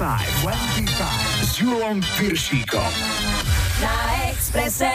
25, 0.00 0.40
25 0.40 1.44
s 1.44 1.60
Julom 1.60 2.00
Piršíkom. 2.16 2.92
Na 3.82 4.24
Exprese. 4.32 4.88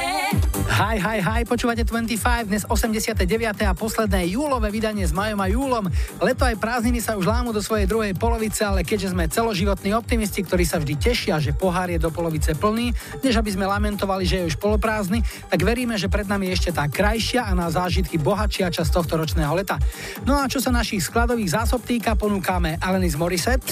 Hi, 0.65 0.97
hi, 0.97 1.21
hi, 1.21 1.45
počúvate 1.45 1.85
25, 1.85 2.49
dnes 2.49 2.65
89. 2.65 3.21
a 3.69 3.77
posledné 3.77 4.33
júlové 4.33 4.73
vydanie 4.73 5.05
s 5.05 5.13
Majom 5.13 5.37
a 5.37 5.45
Júlom. 5.45 5.85
Leto 6.17 6.41
aj 6.41 6.57
prázdniny 6.57 7.05
sa 7.05 7.13
už 7.13 7.29
lámu 7.29 7.53
do 7.53 7.61
svojej 7.61 7.85
druhej 7.85 8.17
polovice, 8.17 8.65
ale 8.65 8.81
keďže 8.81 9.13
sme 9.13 9.29
celoživotní 9.29 9.93
optimisti, 9.93 10.41
ktorí 10.41 10.65
sa 10.65 10.81
vždy 10.81 10.97
tešia, 10.97 11.37
že 11.37 11.53
pohár 11.53 11.93
je 11.93 12.01
do 12.01 12.09
polovice 12.09 12.57
plný, 12.57 12.97
než 13.21 13.37
aby 13.37 13.53
sme 13.53 13.69
lamentovali, 13.69 14.25
že 14.25 14.41
je 14.41 14.49
už 14.49 14.57
poloprázdny, 14.57 15.21
tak 15.53 15.61
veríme, 15.61 16.01
že 16.01 16.09
pred 16.09 16.25
nami 16.25 16.49
je 16.49 16.57
ešte 16.57 16.71
tá 16.73 16.89
krajšia 16.89 17.45
a 17.45 17.53
na 17.53 17.69
zážitky 17.69 18.17
bohatšia 18.17 18.73
časť 18.73 18.89
tohto 18.89 19.21
ročného 19.21 19.53
leta. 19.53 19.77
No 20.25 20.33
a 20.33 20.49
čo 20.49 20.57
sa 20.57 20.73
našich 20.73 21.05
skladových 21.05 21.61
zásob 21.61 21.85
týka, 21.85 22.17
ponúkame 22.17 22.81
Alanis 22.81 23.13
Morissette. 23.13 23.69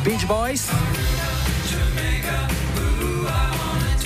Beach 0.00 0.24
Boys 0.24 0.64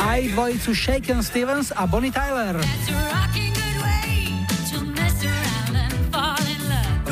aj 0.05 0.29
dvojicu 0.37 0.71
Shaken 0.77 1.25
Stevens 1.25 1.73
a 1.73 1.89
Bonnie 1.89 2.13
Tyler. 2.13 2.61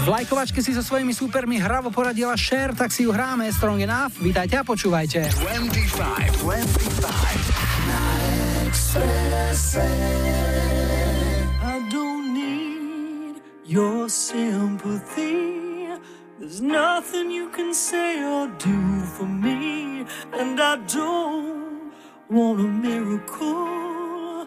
V 0.03 0.07
lajkovačke 0.11 0.59
si 0.61 0.75
so 0.75 0.83
svojimi 0.83 1.15
súpermi 1.15 1.63
hravo 1.63 1.89
poradila 1.95 2.35
Cher, 2.37 2.75
tak 2.75 2.91
si 2.93 3.07
ju 3.07 3.15
hráme 3.15 3.49
Strong 3.55 3.87
Enough. 3.87 4.19
Vítajte 4.21 4.61
a 4.61 4.65
počúvajte. 4.67 5.31
25, 5.41 6.43
25. 6.43 7.73
I 11.63 11.77
don't 11.89 12.35
need 12.35 13.41
your 13.65 14.11
sympathy. 14.13 15.89
There's 16.43 16.61
nothing 16.61 17.31
you 17.31 17.49
can 17.55 17.73
say 17.73 18.21
or 18.21 18.51
do 18.59 19.07
for 19.17 19.25
me, 19.25 20.03
and 20.35 20.59
I 20.59 20.77
don't 20.91 21.72
want 22.33 22.61
a 22.61 22.63
miracle. 22.63 24.47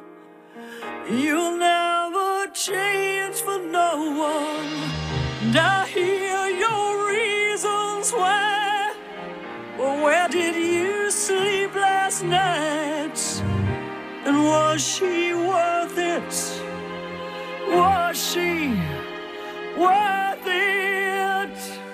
You'll 1.07 1.57
never 1.57 2.47
change 2.51 3.35
for 3.35 3.59
no 3.59 3.91
one, 4.17 4.71
and 5.43 5.55
I 5.55 5.85
hear 5.85 6.47
your 6.47 7.07
reasons 7.13 8.11
why. 8.11 8.95
But 9.77 10.01
where 10.03 10.27
did 10.27 10.55
you 10.55 11.11
sleep 11.11 11.75
last 11.75 12.23
night? 12.23 13.19
And 14.25 14.43
was 14.43 14.81
she 14.81 15.35
worth 15.35 15.97
it? 15.99 16.33
Was 17.69 18.17
she 18.17 18.69
worth 19.77 20.47
it? 20.47 21.84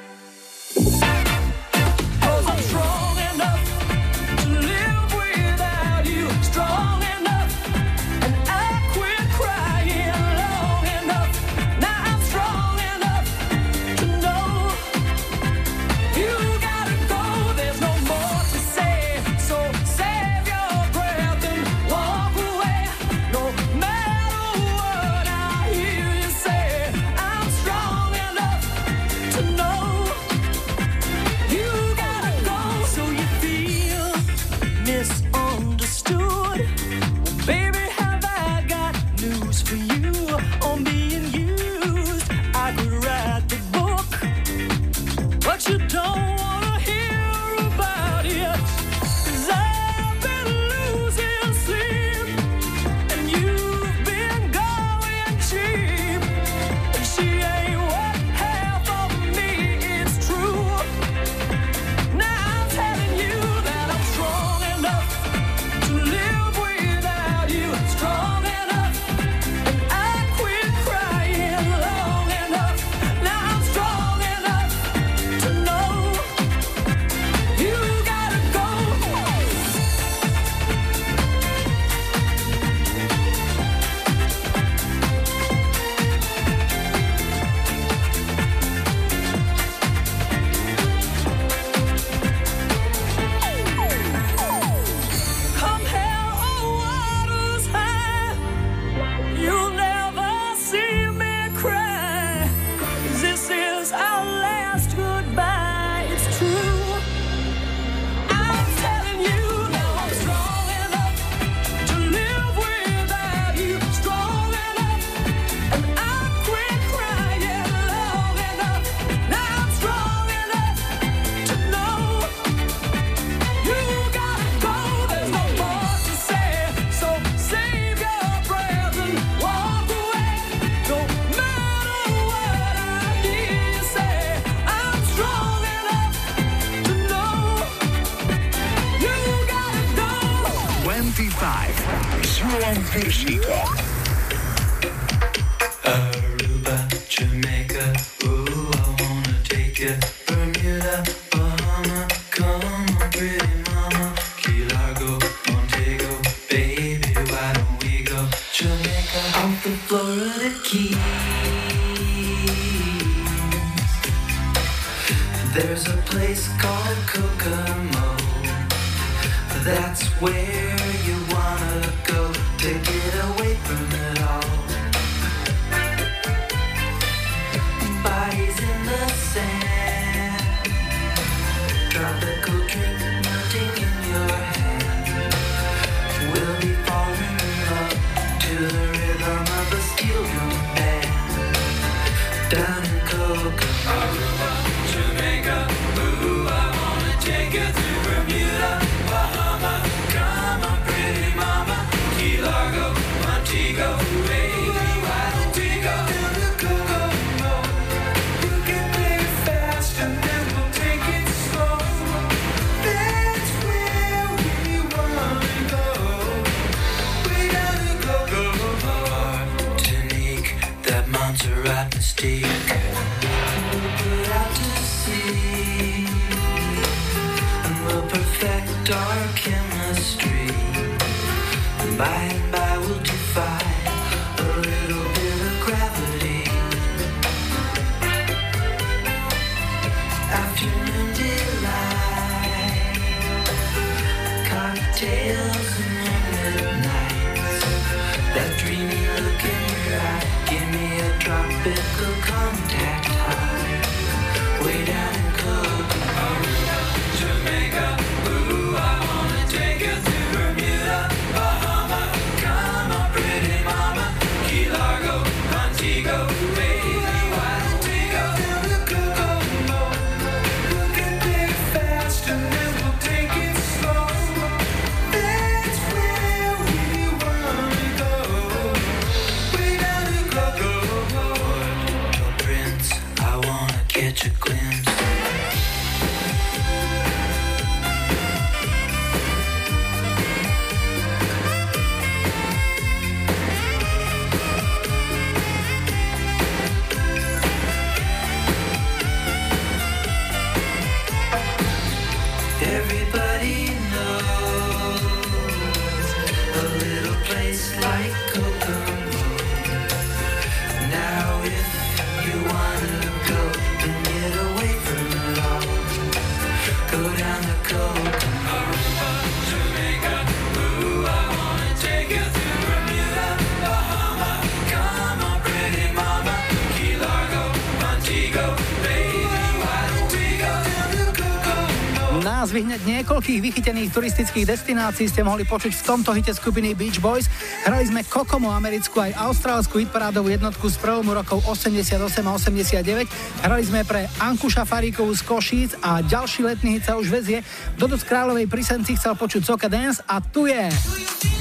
niekoľkých 333.21 333.53
vychytených 333.53 333.93
turistických 333.93 334.49
destinácií 334.49 335.05
ste 335.05 335.21
mohli 335.21 335.45
počuť 335.45 335.69
v 335.77 335.83
tomto 335.85 336.09
hite 336.17 336.33
skupiny 336.33 336.73
Beach 336.73 336.97
Boys. 336.97 337.29
Hrali 337.69 337.85
sme 337.85 338.01
Kokomu 338.01 338.49
americkú 338.49 338.97
aj 338.97 339.13
austrálsku 339.13 339.77
hitparádovú 339.77 340.33
jednotku 340.33 340.65
z 340.65 340.81
prelomu 340.81 341.13
rokov 341.13 341.45
88 341.45 342.01
a 342.01 342.31
89. 342.33 343.45
Hrali 343.45 343.61
sme 343.61 343.85
pre 343.85 344.09
Anku 344.17 344.49
Šafaríkovú 344.49 345.13
z 345.13 345.21
Košíc 345.21 345.77
a 345.85 346.01
ďalší 346.01 346.49
letný 346.49 346.81
hit 346.81 346.89
sa 346.89 346.97
už 346.97 347.13
vezie. 347.13 347.45
Dodo 347.77 347.93
z 347.93 348.09
Kráľovej 348.09 348.49
prisenci 348.49 348.97
chcel 348.97 349.13
počuť 349.13 349.45
Soka 349.45 349.69
Dance 349.69 350.01
a 350.01 350.17
tu 350.17 350.49
je... 350.49 351.40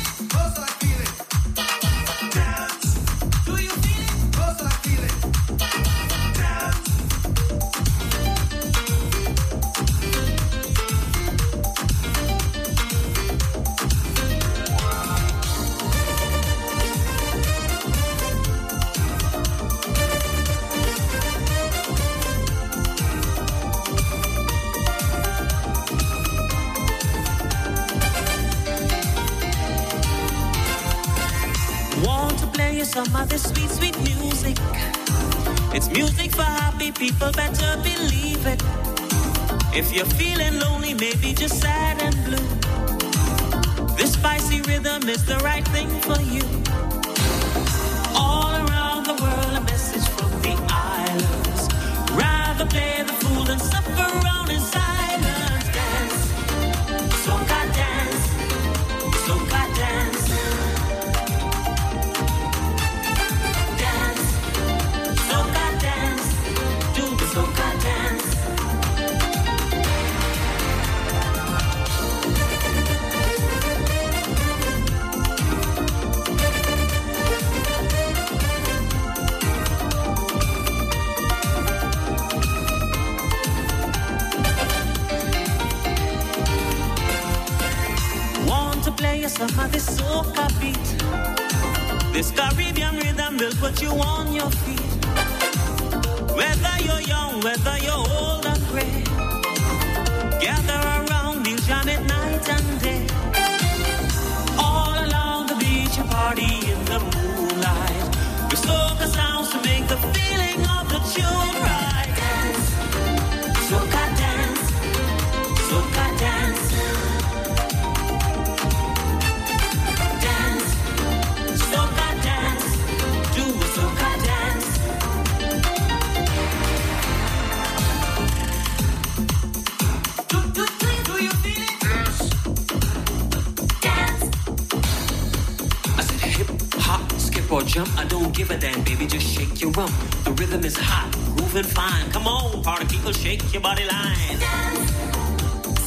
jump, 137.70 137.96
I 137.96 138.05
don't 138.05 138.34
give 138.34 138.50
a 138.50 138.58
damn, 138.58 138.82
baby, 138.82 139.06
just 139.06 139.24
shake 139.27 139.60
your 139.60 139.70
rump. 139.72 139.93
The 140.24 140.32
rhythm 140.32 140.65
is 140.65 140.77
hot, 140.77 141.17
moving 141.39 141.62
fine. 141.62 142.10
Come 142.10 142.27
on, 142.27 142.62
party 142.65 142.86
people, 142.86 143.12
shake 143.12 143.53
your 143.53 143.62
body 143.62 143.84
line. 143.84 144.39
Dance, 144.41 144.91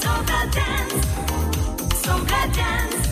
soca 0.01 0.51
dance, 0.53 1.05
dance. 2.55 3.02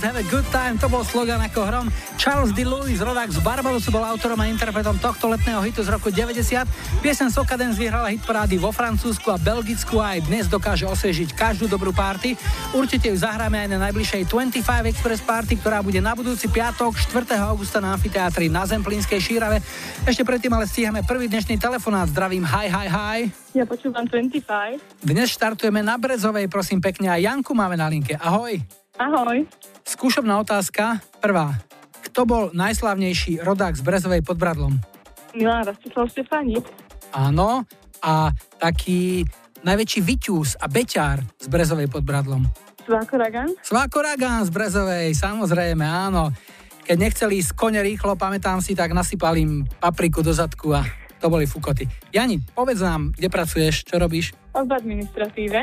Let's 0.00 0.16
have 0.16 0.24
a 0.24 0.28
good 0.32 0.48
time. 0.48 0.80
To 0.80 0.88
bol 0.88 1.04
slogan 1.04 1.44
ako 1.44 1.60
hrom. 1.60 1.86
Charles 2.16 2.56
D. 2.56 2.64
Lewis, 2.64 3.04
rodák 3.04 3.28
z 3.28 3.36
Barbadosu, 3.44 3.92
bol 3.92 4.00
autorom 4.00 4.40
a 4.40 4.48
interpretom 4.48 4.96
tohto 4.96 5.28
letného 5.28 5.60
hitu 5.60 5.84
z 5.84 5.92
roku 5.92 6.08
90. 6.08 7.04
Piesen 7.04 7.28
Sokadens 7.28 7.76
vyhrala 7.76 8.08
hit 8.08 8.24
parády 8.24 8.56
vo 8.56 8.72
Francúzsku 8.72 9.28
a 9.28 9.36
Belgicku 9.36 10.00
a 10.00 10.16
aj 10.16 10.24
dnes 10.24 10.48
dokáže 10.48 10.88
osviežiť 10.88 11.36
každú 11.36 11.68
dobrú 11.68 11.92
party. 11.92 12.32
Určite 12.72 13.12
ju 13.12 13.16
zahráme 13.20 13.60
aj 13.60 13.68
na 13.76 13.78
najbližšej 13.92 14.24
25 14.24 14.88
Express 14.88 15.20
Party, 15.20 15.60
ktorá 15.60 15.84
bude 15.84 16.00
na 16.00 16.16
budúci 16.16 16.48
piatok 16.48 16.96
4. 16.96 17.36
augusta 17.44 17.84
na 17.84 17.92
amfiteátri 17.92 18.48
na 18.48 18.64
Zemplínskej 18.64 19.20
Šírave. 19.20 19.60
Ešte 20.08 20.24
predtým 20.24 20.56
ale 20.56 20.64
stíhame 20.64 21.04
prvý 21.04 21.28
dnešný 21.28 21.60
telefonát. 21.60 22.08
Zdravím, 22.08 22.48
hi, 22.48 22.72
hi, 22.72 22.88
hi. 22.88 23.18
Ja 23.52 23.68
počúvam 23.68 24.08
25. 24.08 25.04
Dnes 25.04 25.28
štartujeme 25.28 25.84
na 25.84 26.00
Brezovej, 26.00 26.48
prosím 26.48 26.80
pekne, 26.80 27.12
a 27.12 27.20
Janku 27.20 27.52
máme 27.52 27.76
na 27.76 27.84
linke. 27.92 28.16
Ahoj. 28.16 28.79
Ahoj. 29.00 29.48
Skúšobná 29.80 30.44
otázka. 30.44 31.00
Prvá. 31.24 31.56
Kto 32.04 32.28
bol 32.28 32.44
najslavnejší 32.52 33.40
rodák 33.40 33.72
z 33.72 33.80
Brezovej 33.80 34.20
pod 34.20 34.36
Bradlom? 34.36 34.76
Milan 35.32 35.64
Rastislav 35.64 36.12
Štefánik. 36.12 36.68
Áno. 37.16 37.64
A 38.04 38.28
taký 38.60 39.24
najväčší 39.64 40.00
vyťús 40.04 40.60
a 40.60 40.68
beťár 40.68 41.24
z 41.40 41.48
Brezovej 41.48 41.88
pod 41.88 42.04
Bradlom. 42.04 42.44
Sváko 42.84 43.16
Ragan. 43.16 43.48
Sváko 43.64 44.04
Ragan 44.04 44.44
z 44.44 44.52
Brezovej, 44.52 45.16
samozrejme, 45.16 45.84
áno. 45.84 46.28
Keď 46.84 46.96
nechceli 47.00 47.40
ísť 47.40 47.56
kone 47.56 47.80
rýchlo, 47.80 48.20
pamätám 48.20 48.60
si, 48.60 48.76
tak 48.76 48.92
nasypali 48.92 49.38
im 49.40 49.52
papriku 49.80 50.20
do 50.20 50.32
zadku 50.36 50.76
a 50.76 50.84
to 51.20 51.28
boli 51.28 51.48
fukoty. 51.48 51.88
Jani, 52.12 52.40
povedz 52.52 52.84
nám, 52.84 53.16
kde 53.16 53.28
pracuješ, 53.32 53.84
čo 53.84 53.96
robíš? 53.96 54.36
V 54.50 54.70
administratíve. 54.70 55.60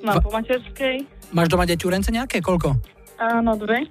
Mám 0.00 0.16
V- 0.18 0.24
po 0.24 0.30
materskej. 0.32 0.96
Máš 1.30 1.48
doma 1.48 1.68
deťurence 1.68 2.08
nejaké? 2.08 2.40
Koľko? 2.40 2.74
Áno, 3.20 3.54
dve. 3.54 3.84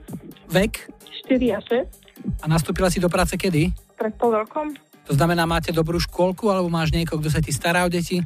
Vek? 0.50 0.89
4 1.29 1.56
a 1.56 1.60
6. 1.62 2.44
A 2.44 2.46
nastúpila 2.50 2.89
si 2.89 3.00
do 3.00 3.08
práce 3.08 3.38
kedy? 3.38 3.72
Pred 3.96 4.13
pol 4.18 4.34
rokom. 4.34 4.74
To 5.06 5.13
znamená, 5.13 5.46
máte 5.46 5.70
dobrú 5.72 5.98
škôlku, 5.98 6.50
alebo 6.50 6.70
máš 6.70 6.91
niekoho, 6.91 7.22
kto 7.22 7.29
sa 7.29 7.41
ti 7.41 7.50
stará 7.53 7.86
o 7.86 7.89
deti? 7.89 8.22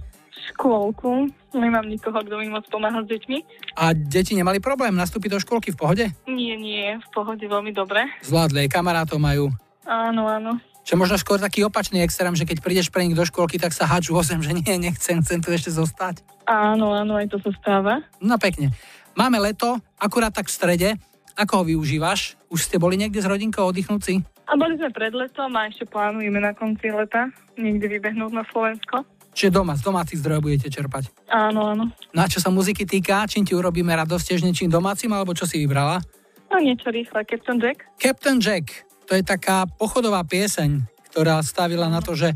Škôlku. 0.51 1.31
Nemám 1.53 1.85
nikoho, 1.87 2.17
kto 2.19 2.35
mi 2.39 2.49
moc 2.49 2.65
pomáha 2.67 3.03
s 3.03 3.07
deťmi. 3.07 3.37
A 3.77 3.93
deti 3.93 4.33
nemali 4.33 4.59
problém 4.59 4.91
nastúpiť 4.91 5.29
do 5.31 5.39
škôlky 5.39 5.71
v 5.71 5.79
pohode? 5.79 6.05
Nie, 6.27 6.55
nie. 6.57 6.97
V 6.99 7.07
pohode 7.13 7.43
veľmi 7.43 7.71
dobre. 7.71 8.03
Zvládli, 8.25 8.67
aj 8.67 8.73
kamarátov 8.73 9.19
majú. 9.21 9.47
Áno, 9.85 10.27
áno. 10.27 10.59
Čo 10.83 10.99
možno 10.99 11.15
skôr 11.15 11.39
taký 11.39 11.63
opačný 11.63 12.03
extrém, 12.03 12.35
že 12.35 12.43
keď 12.43 12.59
prídeš 12.59 12.91
pre 12.91 13.07
nich 13.07 13.15
do 13.15 13.23
škôlky, 13.23 13.55
tak 13.55 13.71
sa 13.71 13.87
háču 13.87 14.11
o 14.15 14.21
zem, 14.23 14.43
že 14.43 14.51
nie, 14.51 14.75
nechcem, 14.75 15.23
chcem 15.23 15.39
tu 15.39 15.55
ešte 15.55 15.71
zostať. 15.71 16.19
Áno, 16.43 16.91
áno, 16.91 17.15
aj 17.15 17.31
to 17.31 17.39
sa 17.39 17.51
stáva. 17.55 18.03
No 18.19 18.35
pekne. 18.35 18.75
Máme 19.15 19.39
leto, 19.39 19.79
akurát 19.95 20.35
tak 20.35 20.51
v 20.51 20.55
strede. 20.55 20.89
Ako 21.39 21.61
ho 21.61 21.63
využívaš? 21.65 22.35
Už 22.51 22.67
ste 22.67 22.77
boli 22.77 22.99
niekde 22.99 23.23
s 23.23 23.25
rodinkou 23.25 23.65
oddychnúť 23.65 24.01
si? 24.03 24.15
A 24.45 24.59
boli 24.59 24.75
sme 24.75 24.91
pred 24.91 25.15
letom 25.15 25.49
a 25.55 25.71
ešte 25.71 25.87
plánujeme 25.87 26.37
na 26.37 26.51
konci 26.51 26.91
leta 26.91 27.31
niekde 27.55 27.87
vybehnúť 27.87 28.31
na 28.35 28.43
Slovensko. 28.51 29.07
Čiže 29.33 29.49
doma, 29.49 29.73
z 29.73 29.81
domácich 29.81 30.21
zdrojov 30.21 30.45
budete 30.45 30.69
čerpať. 30.69 31.09
Áno, 31.33 31.73
áno. 31.73 31.89
No 32.13 32.19
a 32.21 32.29
čo 32.29 32.37
sa 32.37 32.53
muziky 32.53 32.85
týka, 32.85 33.25
čím 33.25 33.47
ti 33.47 33.57
urobíme 33.57 33.89
radosť, 33.89 34.25
tiež 34.29 34.45
niečím 34.45 34.69
domácim, 34.69 35.09
alebo 35.09 35.33
čo 35.33 35.49
si 35.49 35.57
vybrala? 35.57 36.05
No 36.53 36.61
niečo 36.61 36.93
rýchle. 36.93 37.25
Captain 37.25 37.57
Jack. 37.57 37.81
Captain 37.97 38.37
Jack, 38.37 38.85
to 39.07 39.13
je 39.15 39.23
taká 39.23 39.67
pochodová 39.67 40.23
pieseň, 40.23 40.83
ktorá 41.11 41.39
stavila 41.45 41.91
na 41.91 41.99
to, 41.99 42.17
že 42.17 42.33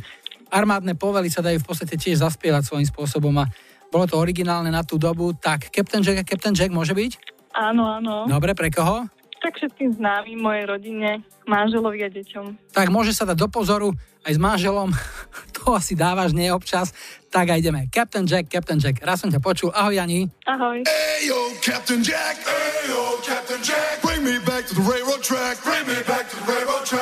armádne 0.51 0.95
povely 0.95 1.27
sa 1.31 1.43
dajú 1.43 1.59
v 1.63 1.67
podstate 1.67 1.95
tiež 1.97 2.23
zaspievať 2.23 2.63
svojím 2.67 2.87
spôsobom 2.87 3.35
a 3.41 3.49
bolo 3.87 4.05
to 4.07 4.19
originálne 4.19 4.67
na 4.67 4.83
tú 4.83 4.99
dobu, 4.99 5.31
tak 5.31 5.71
Captain 5.71 6.03
Jack 6.03 6.23
a 6.23 6.27
Captain 6.27 6.55
Jack 6.55 6.71
môže 6.71 6.91
byť? 6.91 7.11
Áno, 7.55 7.87
áno. 7.87 8.27
Dobre, 8.27 8.53
pre 8.53 8.69
koho? 8.69 9.07
Tak 9.39 9.57
všetkým 9.57 9.95
známym, 9.95 10.37
mojej 10.37 10.65
rodine, 10.67 11.23
manželovi 11.47 12.03
a 12.03 12.09
deťom. 12.11 12.75
Tak 12.75 12.91
môže 12.91 13.15
sa 13.15 13.23
dať 13.23 13.37
do 13.39 13.47
pozoru 13.47 13.95
aj 14.27 14.33
s 14.35 14.39
manželom, 14.39 14.91
to 15.55 15.71
asi 15.71 15.95
dávaš 15.95 16.35
nie 16.35 16.51
občas, 16.51 16.91
tak 17.29 17.51
aj 17.53 17.59
ideme. 17.61 17.87
Captain 17.91 18.25
Jack, 18.25 18.49
Captain 18.49 18.79
Jack, 18.79 19.03
raz 19.03 19.21
som 19.21 19.29
ťa 19.29 19.39
počul, 19.43 19.69
ahoj 19.75 19.93
Jani. 19.93 20.27
Ahoj. 20.47 20.81
Yo, 21.23 21.39
Captain 21.61 22.01
Jack. 22.01 22.41
Yo, 22.87 23.19
Captain 23.21 23.61
Jack. 23.61 24.01
Bring 24.01 24.23
me 24.23 24.39
back 24.47 24.65
to 24.65 24.73
the 24.73 24.85
railroad 24.85 25.21
track. 25.21 25.61
Bring 25.61 25.85
me 25.85 25.99
back 26.07 26.25
to 26.31 26.35
the 26.39 26.45
railroad 26.49 26.83
track. 26.87 26.96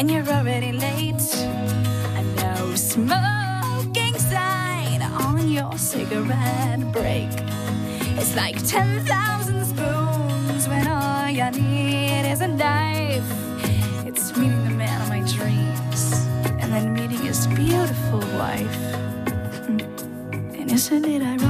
When 0.00 0.08
you're 0.08 0.34
already 0.34 0.72
late. 0.72 1.26
A 2.16 2.22
no 2.36 2.74
smoking 2.74 4.16
sign 4.16 5.02
on 5.02 5.46
your 5.46 5.76
cigarette 5.76 6.80
break. 6.90 7.28
It's 8.16 8.34
like 8.34 8.56
10,000 8.66 9.66
spoons 9.66 10.68
when 10.68 10.88
all 10.88 11.28
you 11.28 11.50
need 11.50 12.32
is 12.32 12.40
a 12.40 12.48
knife. 12.48 13.30
It's 14.06 14.34
meeting 14.38 14.64
the 14.64 14.70
man 14.70 15.02
of 15.02 15.08
my 15.10 15.20
dreams 15.36 16.00
and 16.60 16.72
then 16.72 16.94
meeting 16.94 17.18
his 17.18 17.46
beautiful 17.48 18.20
wife. 18.40 18.78
Hmm. 19.66 19.80
And 20.58 20.72
isn't 20.72 21.04
it 21.04 21.20
ironic? 21.20 21.49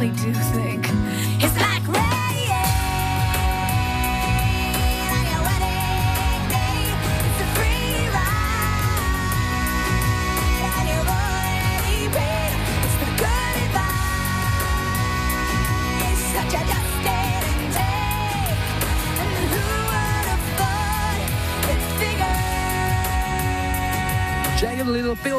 Really 0.00 0.16
do 0.16 0.32
think 0.32 0.79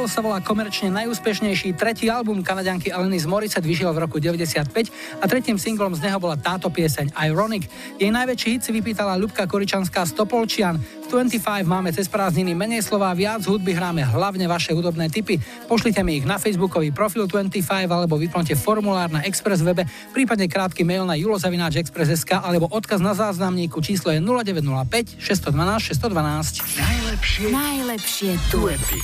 Pill 0.02 0.10
sa 0.10 0.26
volá 0.26 0.42
komerčne 0.42 0.90
najúspešnejší 0.90 1.78
tretí 1.78 2.10
album 2.10 2.42
kanadianky 2.42 2.90
Alanis 2.90 3.30
Morissette 3.30 3.70
vyšiel 3.70 3.94
v 3.94 4.02
roku 4.02 4.18
95 4.18 4.90
a 5.22 5.26
tretím 5.30 5.62
singlom 5.62 5.94
z 5.94 6.10
neho 6.10 6.18
bola 6.18 6.34
táto 6.42 6.74
pieseň 6.74 7.14
Ironic. 7.30 7.70
Jej 8.02 8.10
najväčší 8.10 8.48
hit 8.50 8.62
si 8.66 8.74
vypýtala 8.74 9.14
Ľubka 9.22 9.46
Koričanská 9.46 10.02
z 10.10 10.18
Topolčian. 10.18 10.82
V 10.82 11.01
25 11.12 11.68
máme 11.68 11.92
cez 11.92 12.08
prázdniny 12.08 12.56
menej 12.56 12.88
slova, 12.88 13.12
viac 13.12 13.44
hudby 13.44 13.76
hráme 13.76 14.00
hlavne 14.00 14.48
vaše 14.48 14.72
hudobné 14.72 15.12
tipy. 15.12 15.44
Pošlite 15.68 16.00
mi 16.08 16.24
ich 16.24 16.26
na 16.26 16.40
facebookový 16.40 16.96
profil 16.96 17.28
25 17.28 17.68
alebo 17.92 18.16
vyplňte 18.16 18.56
formulár 18.56 19.12
na 19.12 19.20
Express 19.28 19.60
webe, 19.60 19.84
prípadne 20.16 20.48
krátky 20.48 20.88
mail 20.88 21.04
na 21.04 21.20
julozavináčexpress.sk 21.20 22.40
alebo 22.40 22.72
odkaz 22.72 23.04
na 23.04 23.12
záznamníku 23.12 23.84
číslo 23.84 24.16
je 24.16 24.24
0905 24.24 25.20
612 25.20 25.92
612. 25.92 26.80
Najlepšie 26.80 27.46
Najlepšie 27.52 28.32
duety. 28.48 28.96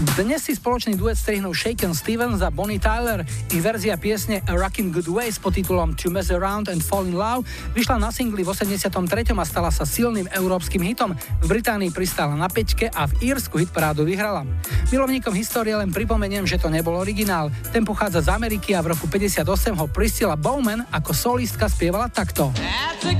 Dnes 0.00 0.40
si 0.40 0.56
spoločný 0.56 0.96
duet 0.96 1.12
strihnú 1.12 1.52
Shaken 1.52 1.92
Stevens 1.92 2.40
a 2.40 2.48
Bonnie 2.48 2.80
Tyler. 2.80 3.20
Ich 3.52 3.60
verzia 3.60 4.00
piesne 4.00 4.40
A 4.48 4.56
Rockin' 4.56 4.88
Good 4.88 5.04
Ways 5.04 5.36
pod 5.36 5.52
titulom 5.52 5.92
To 5.92 6.08
Mess 6.08 6.32
Around 6.32 6.72
and 6.72 6.80
Fall 6.80 7.04
in 7.04 7.20
Love 7.20 7.44
vyšla 7.76 8.00
na 8.00 8.08
singli 8.08 8.40
v 8.40 8.48
83. 8.48 8.96
a 9.36 9.44
stala 9.44 9.68
sa 9.68 9.84
silným 9.84 10.24
európskym 10.32 10.80
hitom. 10.80 11.12
V 11.44 11.46
Británii 11.52 11.92
pristála 11.92 12.32
na 12.32 12.48
pečke 12.48 12.88
a 12.88 13.12
v 13.12 13.28
Írsku 13.28 13.60
hitparádu 13.60 14.08
vyhrala. 14.08 14.48
Milovníkom 14.88 15.36
histórie 15.36 15.76
len 15.76 15.92
pripomeniem, 15.92 16.48
že 16.48 16.56
to 16.56 16.72
nebol 16.72 16.96
originál. 16.96 17.52
Ten 17.68 17.84
pochádza 17.84 18.24
z 18.24 18.32
Ameriky 18.32 18.72
a 18.72 18.80
v 18.80 18.96
roku 18.96 19.04
58 19.04 19.44
ho 19.76 19.84
Priscilla 19.84 20.40
Bowman 20.40 20.80
ako 20.96 21.12
solistka 21.12 21.68
spievala 21.68 22.08
takto. 22.08 22.48
That's 22.56 23.04
a 23.04 23.12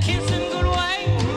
way. 0.64 1.29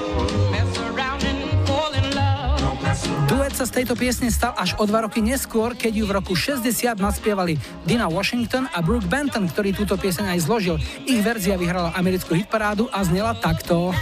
Duet 3.54 3.70
sa 3.70 3.70
z 3.70 3.86
tejto 3.86 3.94
piesne 3.94 4.34
stal 4.34 4.58
až 4.58 4.74
o 4.82 4.84
dva 4.90 5.06
roky 5.06 5.22
neskôr, 5.22 5.78
keď 5.78 5.94
ju 6.02 6.10
v 6.10 6.16
roku 6.18 6.34
60 6.34 6.74
naspievali 6.98 7.54
Dina 7.86 8.10
Washington 8.10 8.66
a 8.74 8.82
Brooke 8.82 9.06
Benton, 9.06 9.46
ktorý 9.46 9.78
túto 9.78 9.94
pieseň 9.94 10.34
aj 10.34 10.40
zložil. 10.42 10.82
Ich 11.06 11.22
verzia 11.22 11.54
vyhrala 11.54 11.94
americkú 11.94 12.34
hitparádu 12.34 12.90
a 12.90 13.06
znela 13.06 13.38
takto. 13.38 13.94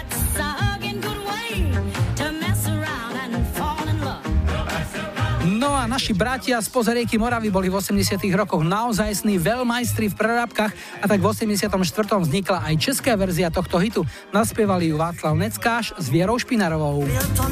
No 5.43 5.75
a 5.75 5.83
naši 5.83 6.15
bratia 6.15 6.55
z 6.63 6.71
Pozerieky 6.71 7.19
Moravy 7.19 7.51
boli 7.51 7.67
v 7.67 7.75
80 7.75 8.23
rokoch 8.31 8.63
naozajstní 8.63 9.35
veľmajstri 9.35 10.07
v 10.07 10.15
prerábkach 10.15 10.71
a 11.03 11.05
tak 11.11 11.19
v 11.19 11.27
84. 11.27 11.75
vznikla 12.07 12.71
aj 12.71 12.75
česká 12.79 13.19
verzia 13.19 13.51
tohto 13.51 13.83
hitu. 13.83 14.07
Naspievali 14.31 14.95
ju 14.95 14.95
Václav 14.95 15.35
Neckáš 15.35 15.91
s 15.99 16.07
Vierou 16.07 16.39
Špinarovou. 16.39 17.03
Byl 17.03 17.27
to 17.35 17.51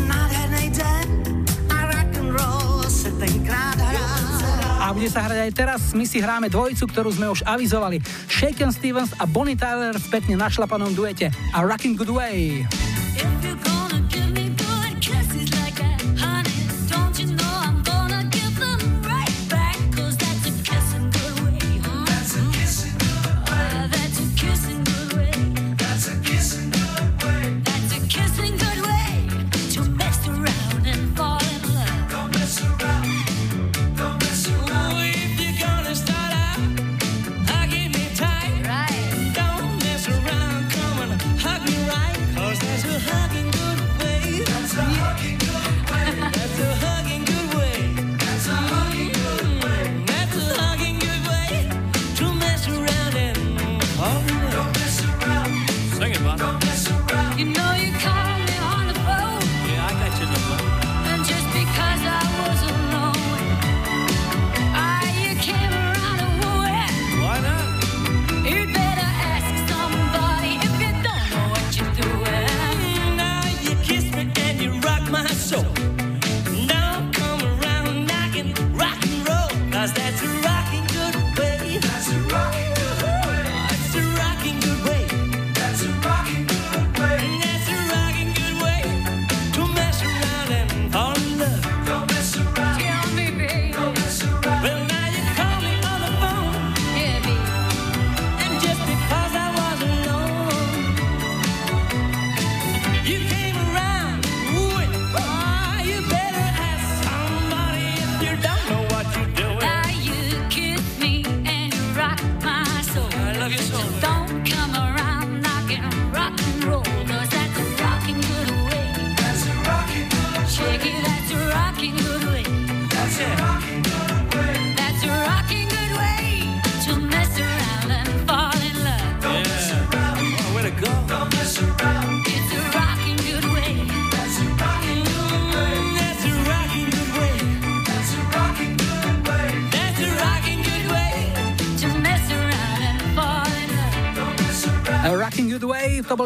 bude 4.99 5.15
sa 5.15 5.23
hrať 5.23 5.39
aj 5.47 5.51
teraz. 5.55 5.81
My 5.95 6.03
si 6.03 6.19
hráme 6.19 6.51
dvojicu, 6.51 6.83
ktorú 6.83 7.07
sme 7.15 7.31
už 7.31 7.47
avizovali. 7.47 8.03
Shaken 8.27 8.67
Stevens 8.75 9.15
a 9.15 9.23
Bonnie 9.23 9.55
Tyler 9.55 9.95
v 9.95 10.07
pekne 10.11 10.35
našlapanom 10.35 10.91
duete 10.91 11.31
a 11.55 11.63
Rockin' 11.63 11.95
Good 11.95 12.11
Way. 12.11 12.67
If 13.15 13.31
you 13.47 13.78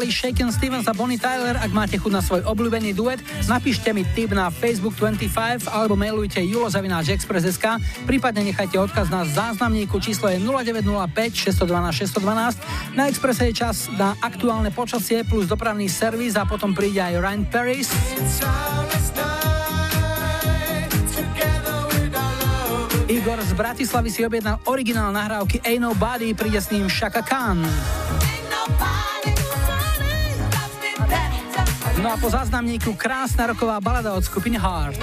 Charlie 0.04 0.36
Shaken 0.36 0.52
Stevens 0.52 0.84
a 0.84 0.92
Bonnie 0.92 1.16
Tyler. 1.16 1.56
Ak 1.56 1.72
máte 1.72 1.96
chuť 1.96 2.12
na 2.12 2.20
svoj 2.20 2.44
obľúbený 2.44 2.92
duet, 2.92 3.24
napíšte 3.48 3.88
mi 3.96 4.04
tip 4.12 4.36
na 4.36 4.52
Facebook 4.52 4.92
25 5.00 5.64
alebo 5.72 5.96
mailujte 5.96 6.44
julozavináčexpress.sk 6.44 7.80
prípadne 8.04 8.44
nechajte 8.52 8.76
odkaz 8.76 9.08
na 9.08 9.24
záznamníku 9.24 9.96
číslo 10.04 10.28
je 10.28 10.36
0905 10.44 11.56
612 11.56 12.20
612. 12.20 13.00
Na 13.00 13.08
Expresse 13.08 13.48
je 13.48 13.56
čas 13.56 13.88
na 13.96 14.12
aktuálne 14.20 14.68
počasie 14.76 15.24
plus 15.24 15.48
dopravný 15.48 15.88
servis 15.88 16.36
a 16.36 16.44
potom 16.44 16.76
príde 16.76 17.00
aj 17.00 17.24
Ryan 17.24 17.44
Paris. 17.48 17.88
Igor 23.08 23.40
z 23.40 23.52
Bratislavy 23.56 24.12
si 24.12 24.20
objednal 24.20 24.60
originál 24.68 25.16
nahrávky 25.16 25.64
Ain't 25.64 25.80
Nobody, 25.80 26.36
príde 26.36 26.60
s 26.60 26.68
ním 26.68 26.92
Shaka 26.92 27.24
Khan. 27.24 27.64
No 32.04 32.12
a 32.12 32.20
po 32.20 32.28
záznamníku 32.28 33.00
krásna 33.00 33.48
roková 33.48 33.80
balada 33.80 34.12
od 34.12 34.20
skupiny 34.20 34.60
Heart. 34.60 35.00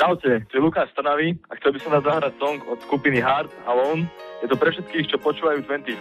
Čaute, 0.00 0.48
tu 0.48 0.56
je 0.56 0.62
Lukáš 0.64 0.88
Trnavy 0.96 1.36
a 1.52 1.60
chcel 1.60 1.76
by 1.76 1.78
som 1.84 1.92
vás 1.92 2.04
zahrať 2.08 2.32
song 2.40 2.64
od 2.72 2.80
skupiny 2.88 3.20
HARD 3.20 3.52
Alone 3.68 4.08
je 4.38 4.46
to 4.46 4.54
pre 4.54 4.70
všetkých, 4.70 5.10
čo 5.10 5.18
počúvajú 5.18 5.66
25, 5.66 5.98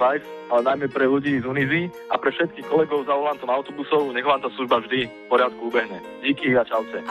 ale 0.53 0.61
najmä 0.61 0.87
pre 0.93 1.09
ľudí 1.09 1.41
z 1.41 1.45
Unizy 1.49 1.89
a 2.13 2.21
pre 2.21 2.29
všetkých 2.29 2.69
kolegov 2.69 3.09
za 3.09 3.17
volantom 3.17 3.49
autobusov, 3.49 4.13
nech 4.13 4.25
vám 4.25 4.45
tá 4.45 4.49
služba 4.53 4.85
vždy 4.85 5.09
v 5.09 5.25
poriadku 5.29 5.73
ubehne. 5.73 5.97
Díky 6.21 6.53
a 6.53 6.63
čaute. 6.63 7.01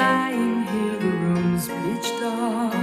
lying 0.00 0.62
here, 0.64 0.98
the 0.98 1.12
room's 1.24 1.66
pitch 1.68 2.08
dark. 2.20 2.79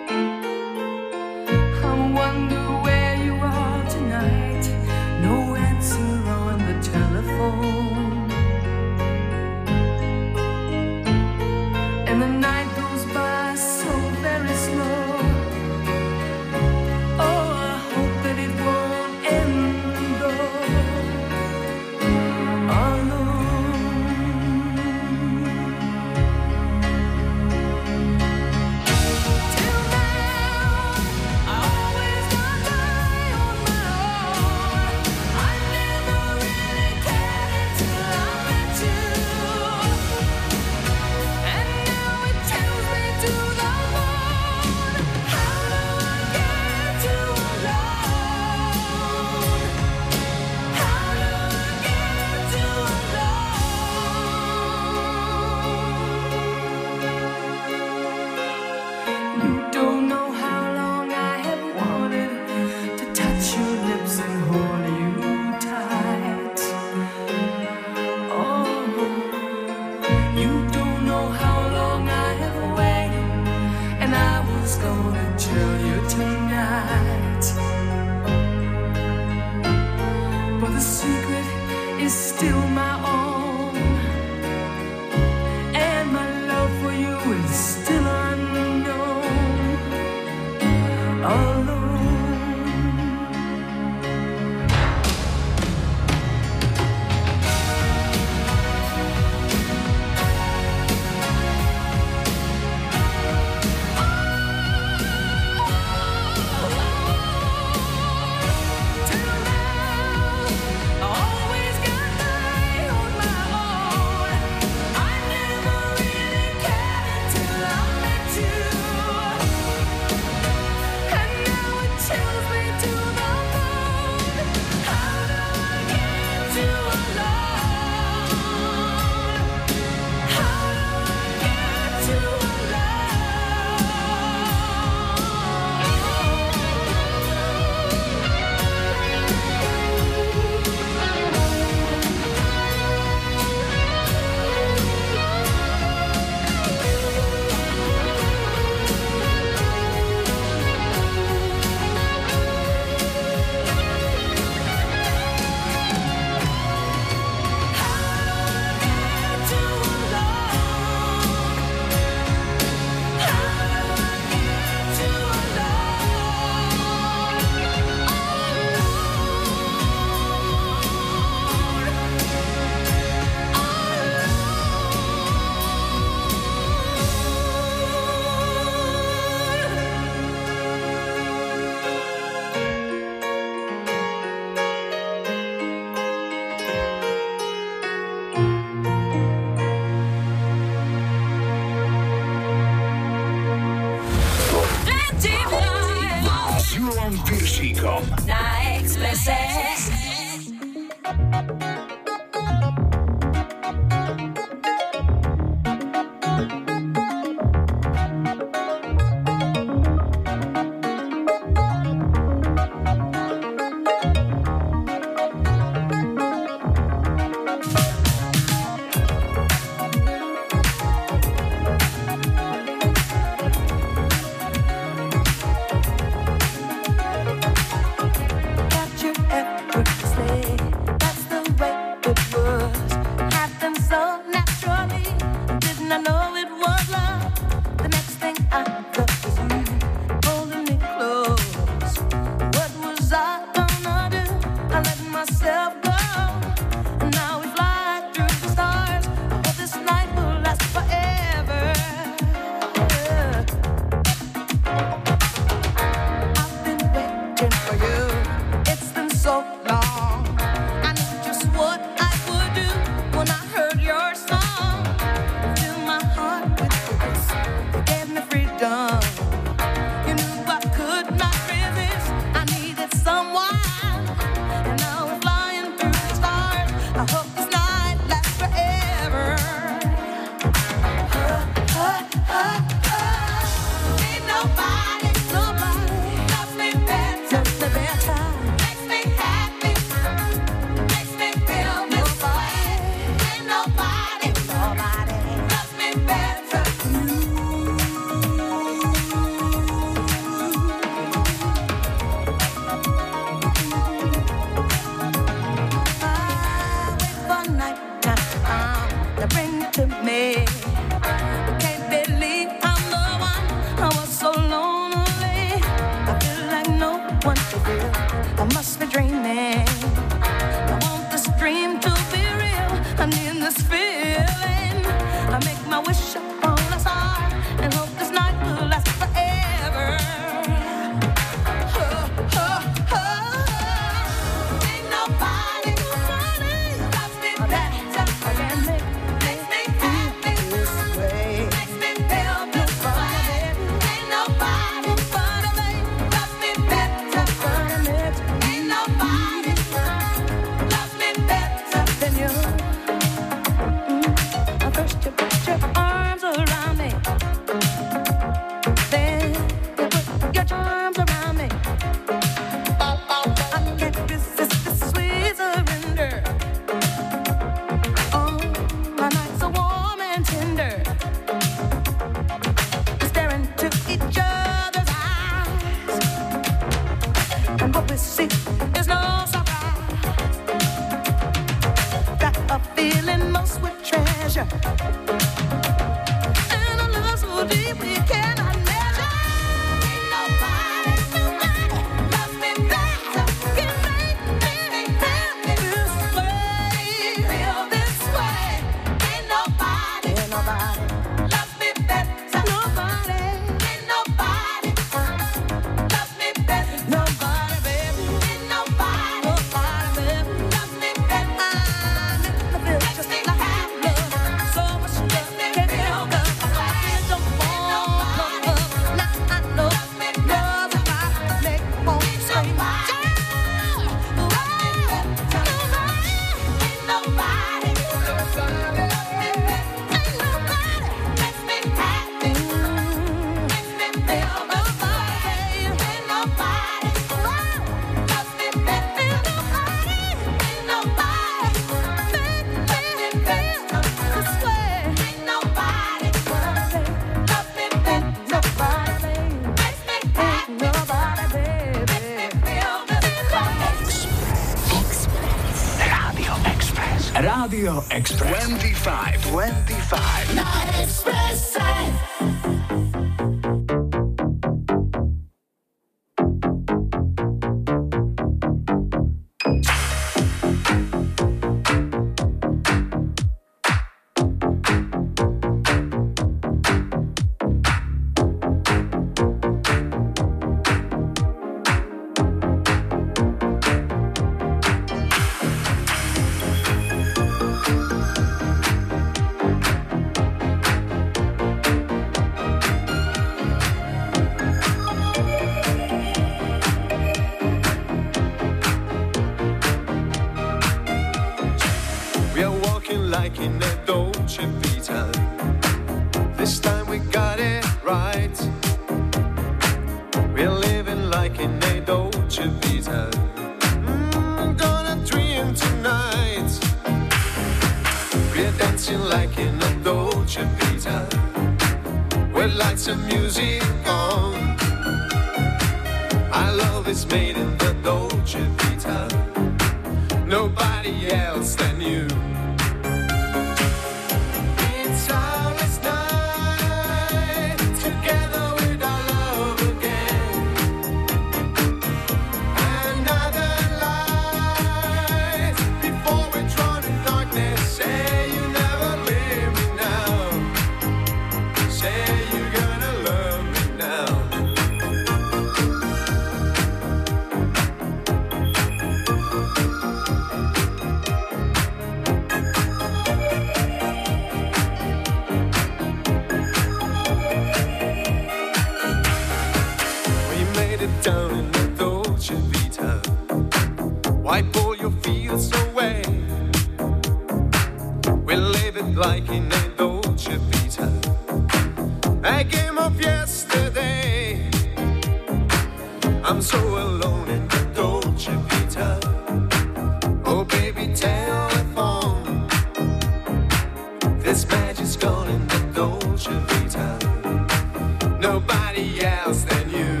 This 594.81 594.97
magic's 594.97 595.05
gone 595.05 595.29
in 595.29 595.47
the 595.47 595.59
Dolce 595.75 596.31
Vita. 596.47 598.17
Nobody 598.19 599.05
else 599.05 599.43
than 599.43 599.69
you. 599.69 600.00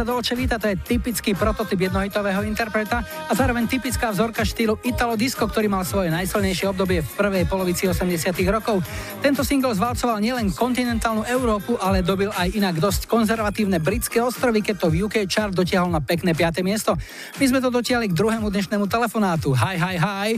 Za 0.00 0.08
Dolce 0.08 0.32
Vita 0.32 0.56
to 0.56 0.64
je 0.64 0.80
typický 0.80 1.36
prototyp 1.36 1.76
jednohitového 1.76 2.40
interpreta 2.48 3.04
a 3.04 3.32
zároveň 3.36 3.68
typická 3.68 4.08
vzorka 4.08 4.48
štýlu 4.48 4.80
Italo 4.80 5.12
Disco, 5.12 5.44
ktorý 5.44 5.68
mal 5.68 5.84
svoje 5.84 6.08
najsilnejšie 6.08 6.72
obdobie 6.72 7.04
v 7.04 7.10
prvej 7.20 7.44
polovici 7.44 7.84
80 7.84 8.32
rokov. 8.48 8.80
Tento 9.20 9.44
single 9.44 9.76
zvalcoval 9.76 10.24
nielen 10.24 10.56
kontinentálnu 10.56 11.28
Európu, 11.28 11.76
ale 11.76 12.00
dobil 12.00 12.32
aj 12.32 12.48
inak 12.56 12.80
dosť 12.80 13.12
konzervatívne 13.12 13.76
britské 13.76 14.24
ostrovy, 14.24 14.64
keď 14.64 14.76
to 14.80 14.86
v 14.88 15.04
UK 15.04 15.28
chart 15.28 15.52
dotiahol 15.52 15.92
na 15.92 16.00
pekné 16.00 16.32
5. 16.32 16.64
miesto. 16.64 16.96
My 17.36 17.44
sme 17.44 17.60
to 17.60 17.68
dotiahli 17.68 18.08
k 18.08 18.16
druhému 18.16 18.48
dnešnému 18.48 18.88
telefonátu. 18.88 19.52
Hi, 19.52 19.76
hi, 19.76 20.00
hi. 20.00 20.30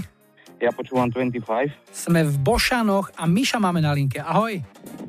Ja 0.58 0.74
počúvam 0.74 1.06
25. 1.06 1.70
Sme 1.94 2.26
v 2.26 2.34
Bošanoch 2.42 3.14
a 3.14 3.30
Miša 3.30 3.62
máme 3.62 3.78
na 3.78 3.94
linke. 3.94 4.18
Ahoj. 4.18 4.58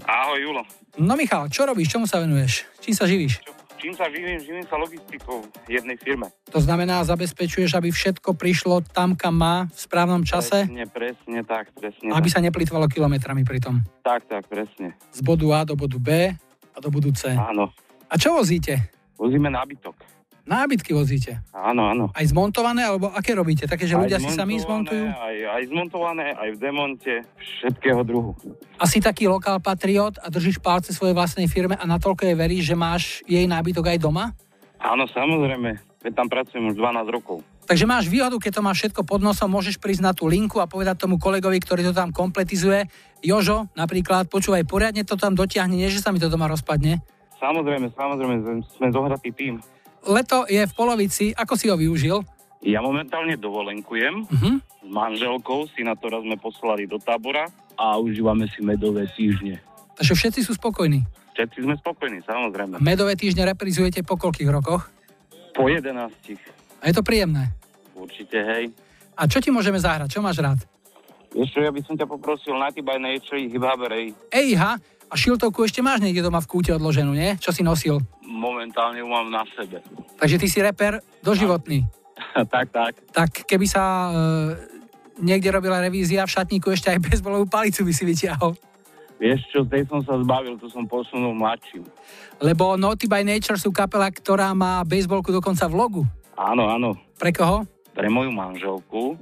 Ahoj, 0.06 0.38
Julo. 0.38 0.62
No 1.01 1.18
Michal, 1.18 1.49
čo 1.49 1.66
robíš? 1.66 1.89
Čomu 1.97 2.06
sa 2.06 2.22
venuješ? 2.22 2.70
Čím 2.86 2.93
sa 2.93 3.10
živíš? 3.10 3.53
Čím 3.84 3.99
sa 3.99 4.07
živím? 4.07 4.39
Živím 4.39 4.63
sa 4.63 4.79
logistikou 4.79 5.43
jednej 5.67 5.99
firme. 5.99 6.31
To 6.55 6.63
znamená, 6.63 7.03
zabezpečuješ, 7.03 7.75
aby 7.75 7.91
všetko 7.91 8.31
prišlo 8.31 8.79
tam, 8.79 9.11
kam 9.11 9.36
má 9.36 9.67
v 9.67 9.75
správnom 9.75 10.23
čase, 10.23 10.63
Presne, 10.63 10.88
presne 10.88 11.39
tak, 11.43 11.75
presne 11.75 12.15
aby 12.15 12.31
tak. 12.31 12.34
sa 12.34 12.39
neplýtvalo 12.39 12.88
kilometrami 12.88 13.43
pri 13.43 13.59
tom. 13.59 13.84
Tak, 13.99 14.23
tak, 14.31 14.47
presne. 14.47 14.95
Z 15.11 15.19
bodu 15.19 15.51
A 15.51 15.67
do 15.67 15.75
bodu 15.75 15.99
B 15.99 16.31
a 16.71 16.77
do 16.79 16.88
bodu 16.88 17.11
C. 17.11 17.36
Áno. 17.36 17.75
A 18.07 18.15
čo 18.15 18.31
vozíte? 18.31 18.88
Vozíme 19.19 19.51
nábytok. 19.51 19.99
Nábytky 20.44 20.91
vozíte. 20.91 21.39
Áno, 21.56 21.88
áno. 21.88 22.06
Aj 22.12 22.26
zmontované, 22.28 22.84
alebo 22.84 23.08
aké 23.16 23.32
robíte? 23.32 23.64
Také, 23.64 23.88
že 23.88 23.96
Aj 23.96 24.04
ľudia 24.04 24.20
si 24.20 24.28
sami 24.28 24.60
zmontujú? 24.60 25.08
Aj, 25.08 25.36
aj 25.56 25.64
zmontované, 25.72 26.36
aj 26.36 26.50
v 26.52 26.58
demonte, 26.60 27.14
všetkého 27.39 28.04
druhu. 28.04 28.36
Asi 28.76 29.00
taký 29.00 29.32
lokál 29.32 29.64
patriot 29.64 30.20
a 30.20 30.28
držíš 30.28 30.60
palce 30.60 30.91
svojej 30.91 31.16
vlastnej 31.16 31.48
firme 31.48 31.80
a 31.80 31.86
natoľko 31.88 32.28
jej 32.28 32.36
veríš, 32.36 32.64
že 32.68 32.76
máš 32.76 33.04
jej 33.24 33.48
nábytok 33.48 33.96
aj 33.96 34.04
doma? 34.04 34.36
Áno, 34.84 35.08
samozrejme. 35.08 35.80
Veď 36.04 36.12
tam 36.12 36.28
pracujem 36.28 36.68
už 36.68 36.76
12 36.76 37.08
rokov. 37.08 37.39
Takže 37.64 37.88
máš 37.88 38.12
výhodu, 38.12 38.36
keď 38.36 38.60
to 38.60 38.66
máš 38.68 38.78
všetko 38.84 39.08
pod 39.08 39.24
nosom, 39.24 39.48
môžeš 39.48 39.80
prísť 39.80 40.04
na 40.04 40.12
tú 40.12 40.28
linku 40.28 40.60
a 40.60 40.68
povedať 40.68 41.08
tomu 41.08 41.16
kolegovi, 41.16 41.64
ktorý 41.64 41.88
to 41.88 41.96
tam 41.96 42.12
kompletizuje. 42.12 42.91
Jožo, 43.24 43.72
napríklad, 43.80 44.28
počúvaj, 44.28 44.68
poriadne 44.68 45.08
to 45.08 45.16
tam 45.16 45.32
dotiahne, 45.32 45.80
nie 45.80 45.88
že 45.88 46.04
sa 46.04 46.12
mi 46.12 46.20
to 46.20 46.28
doma 46.28 46.52
rozpadne. 46.52 47.00
Samozrejme, 47.39 47.96
samozrejme, 47.96 48.36
sme 48.68 48.88
zohratý 48.91 49.32
tým. 49.32 49.64
Leto 50.04 50.43
je 50.51 50.60
v 50.60 50.74
polovici, 50.76 51.32
ako 51.32 51.54
si 51.56 51.72
ho 51.72 51.80
využil? 51.80 52.20
Ja 52.64 52.80
momentálne 52.80 53.36
dovolenkujem. 53.36 54.28
Mhm. 54.28 54.51
S 54.84 54.89
manželkou 54.91 55.68
si 55.72 55.84
na 55.84 55.95
to 55.95 56.12
raz 56.12 56.24
sme 56.24 56.36
poslali 56.36 56.84
do 56.88 56.99
tábora 56.99 57.47
a 57.80 57.95
užívame 57.99 58.51
si 58.51 58.60
medové 58.60 59.08
týždne. 59.08 59.64
Takže 59.95 60.14
všetci 60.16 60.39
sú 60.43 60.51
spokojní. 60.60 61.04
Všetci 61.34 61.66
sme 61.66 61.74
spokojní, 61.80 62.20
samozrejme. 62.28 62.84
Medové 62.84 63.16
týždne 63.16 63.47
reprizujete 63.47 64.04
po 64.06 64.20
koľkých 64.20 64.49
rokoch? 64.51 64.91
Po 65.56 65.66
11. 65.66 66.14
A 66.82 66.84
je 66.89 66.93
to 66.93 67.01
príjemné. 67.01 67.49
Určite, 67.95 68.38
hej. 68.43 68.76
A 69.18 69.26
čo 69.30 69.39
ti 69.39 69.49
môžeme 69.49 69.80
zahrať? 69.80 70.18
Čo 70.18 70.22
máš 70.22 70.41
rád? 70.41 70.60
Čo, 71.34 71.66
ja 71.66 71.74
by 71.74 71.82
som 71.82 71.97
ťa 71.97 72.06
poprosil 72.06 72.54
by 72.54 72.97
Nature, 73.01 73.41
Hip 73.49 73.64
Haberej. 73.66 74.14
Ejha, 74.30 74.78
a 75.14 75.16
šiltovku 75.16 75.61
ešte 75.61 75.86
máš 75.86 76.01
niekde 76.01 76.26
doma 76.26 76.41
v 76.41 76.49
kúte 76.49 76.74
odloženú, 76.74 77.14
nie? 77.14 77.38
Čo 77.38 77.53
si 77.53 77.61
nosil? 77.61 78.01
Momentálne 78.26 78.97
ju 78.97 79.05
mám 79.05 79.30
na 79.30 79.45
sebe. 79.53 79.86
Takže 80.18 80.41
ty 80.41 80.49
si 80.49 80.57
reper 80.57 80.97
doživotný. 81.22 81.86
tak, 82.53 82.74
tak. 82.74 82.97
Tak 83.14 83.45
keby 83.45 83.70
sa 83.70 84.09
e, 84.09 84.11
niekde 85.22 85.53
robila 85.53 85.78
revízia 85.78 86.26
v 86.26 86.34
šatníku, 86.34 86.74
ešte 86.74 86.89
aj 86.89 87.05
bezbolovú 87.05 87.45
palicu 87.45 87.86
by 87.86 87.93
si 87.93 88.03
vytiahol. 88.09 88.57
Vieš 89.22 89.53
čo, 89.53 89.61
tej 89.70 89.86
som 89.86 90.01
sa 90.01 90.18
zbavil, 90.18 90.57
tu 90.57 90.66
som 90.74 90.89
posunul 90.89 91.38
mladším. 91.38 91.86
Lebo 92.41 92.74
Naughty 92.74 93.05
by 93.05 93.22
Nature 93.22 93.61
sú 93.61 93.70
kapela, 93.70 94.09
ktorá 94.09 94.49
má 94.57 94.82
baseballku 94.82 95.30
dokonca 95.30 95.70
v 95.70 95.78
logu. 95.78 96.01
Áno, 96.34 96.66
áno. 96.74 96.97
Pre 97.22 97.30
koho? 97.30 97.70
Pre 97.93 98.09
moju 98.09 98.34
manželku, 98.34 99.14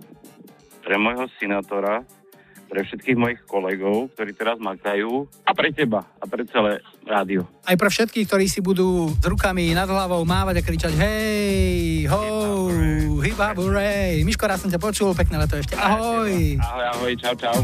pre 0.80 0.96
môjho 0.96 1.28
synátora, 1.36 2.08
pre 2.72 2.88
všetkých 2.88 3.18
mojich 3.20 3.42
kolegov, 3.44 4.08
ktorí 4.16 4.32
teraz 4.32 4.56
makajú 4.64 5.28
a 5.44 5.52
pre 5.52 5.76
teba 5.76 6.08
a 6.16 6.24
pre 6.24 6.48
celé 6.48 6.80
rádio. 7.04 7.44
Aj 7.68 7.76
pre 7.76 7.92
všetkých, 7.92 8.32
ktorí 8.32 8.48
si 8.48 8.64
budú 8.64 9.12
s 9.12 9.26
rukami 9.28 9.76
nad 9.76 9.92
hlavou 9.92 10.24
mávať 10.24 10.64
a 10.64 10.66
kričať 10.66 10.96
hej, 10.96 12.08
ho, 12.08 12.24
hip 13.20 13.36
hop, 13.36 13.60
hooray. 13.60 14.24
Miško, 14.24 14.48
raz 14.48 14.64
som 14.64 14.72
ťa 14.72 14.80
počul, 14.80 15.12
pekné 15.12 15.44
leto 15.44 15.60
ešte. 15.60 15.76
Ahoj. 15.76 16.56
Ahoj, 16.64 16.86
ahoj, 16.96 17.12
čau, 17.20 17.36
čau. 17.36 17.60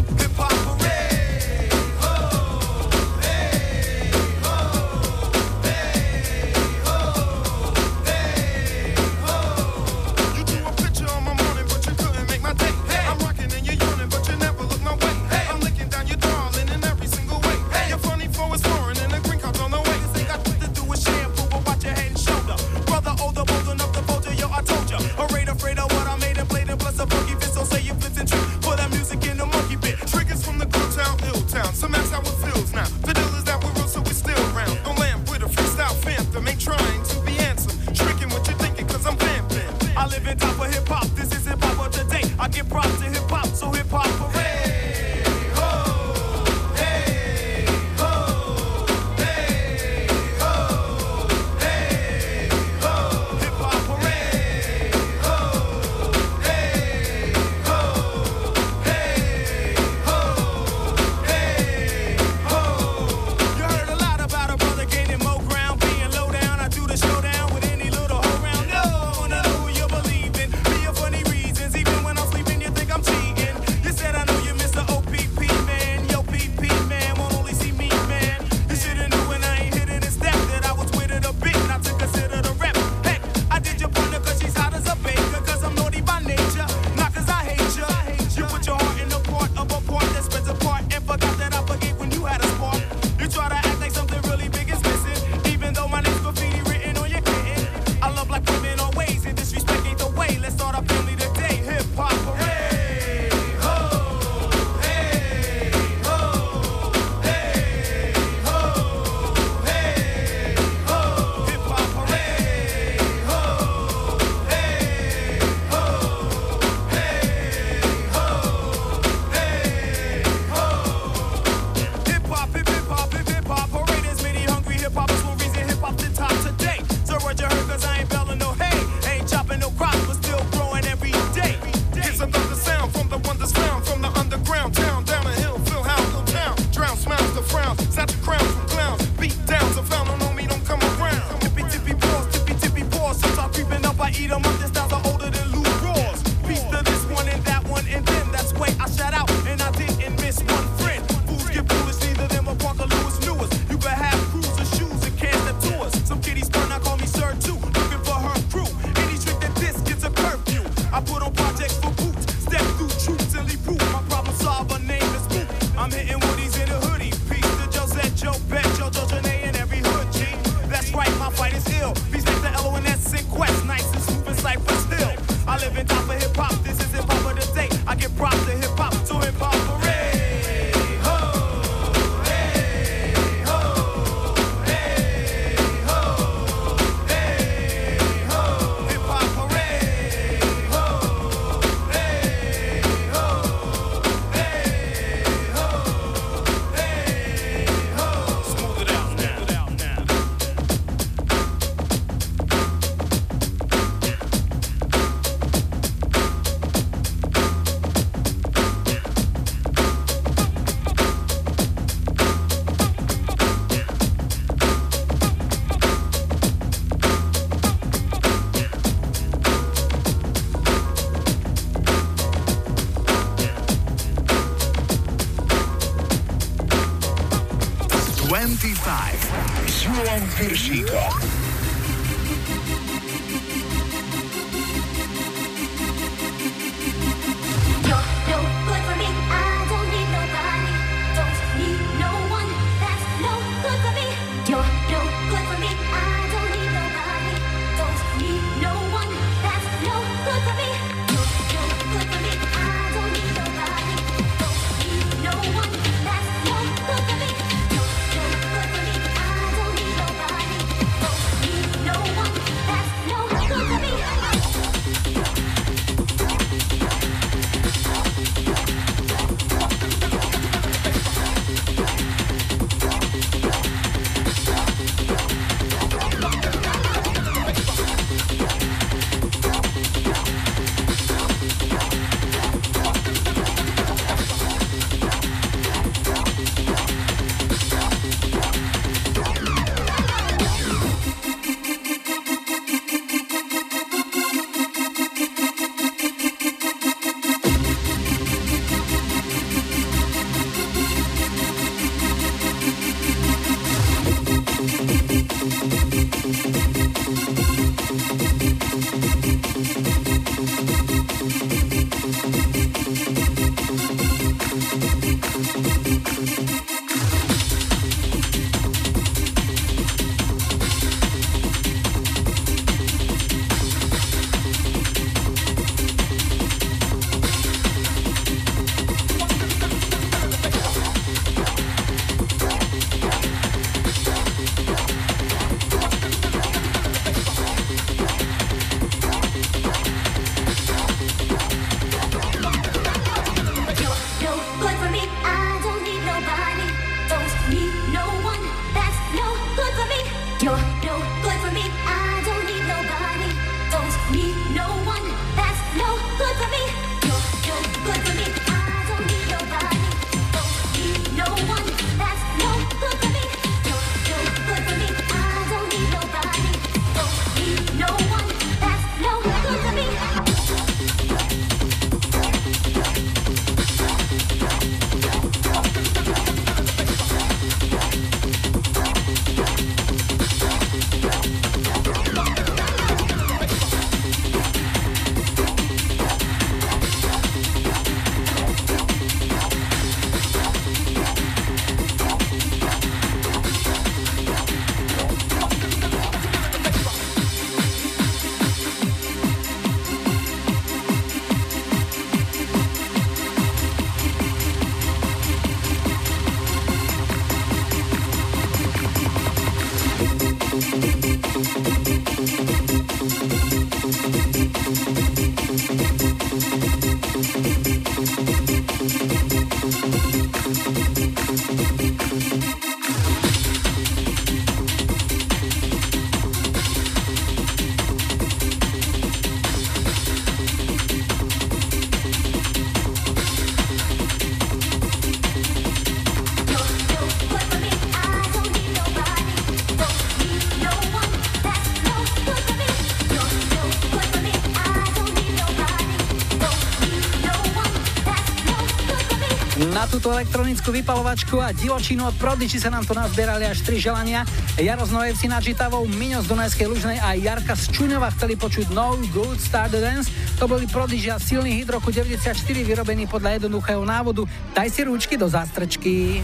tú 450.08 450.16
elektronickú 450.16 450.72
vypalovačku 450.72 451.36
a 451.44 451.52
divočinu 451.52 452.08
od 452.08 452.16
Prodigy 452.16 452.64
sa 452.64 452.72
nám 452.72 452.88
to 452.88 452.96
nazberali 452.96 453.44
až 453.44 453.60
tri 453.60 453.76
želania. 453.76 454.24
Jaro 454.56 454.88
z 454.88 454.96
Norevci 454.96 455.28
nad 455.28 455.44
Žitavou, 455.44 455.84
Miňo 455.84 456.24
z 456.24 456.32
Dunajskej 456.32 456.64
Lužnej 456.64 456.96
a 457.04 457.12
Jarka 457.20 457.60
z 457.60 457.76
Čuňova 457.76 458.16
chceli 458.16 458.40
počuť 458.40 458.72
No 458.72 458.96
Good 459.12 459.36
Start 459.44 459.76
the 459.76 459.84
Dance. 459.84 460.08
To 460.40 460.48
boli 460.48 460.64
Prodigy 460.64 461.12
a 461.12 461.20
silný 461.20 461.60
hit 461.60 461.68
roku 461.68 461.92
94 461.92 462.24
vyrobený 462.40 463.04
podľa 463.12 463.36
jednoduchého 463.36 463.84
návodu 463.84 464.24
Daj 464.56 464.72
si 464.72 464.88
rúčky 464.88 465.20
do 465.20 465.28
zástrčky. 465.28 466.24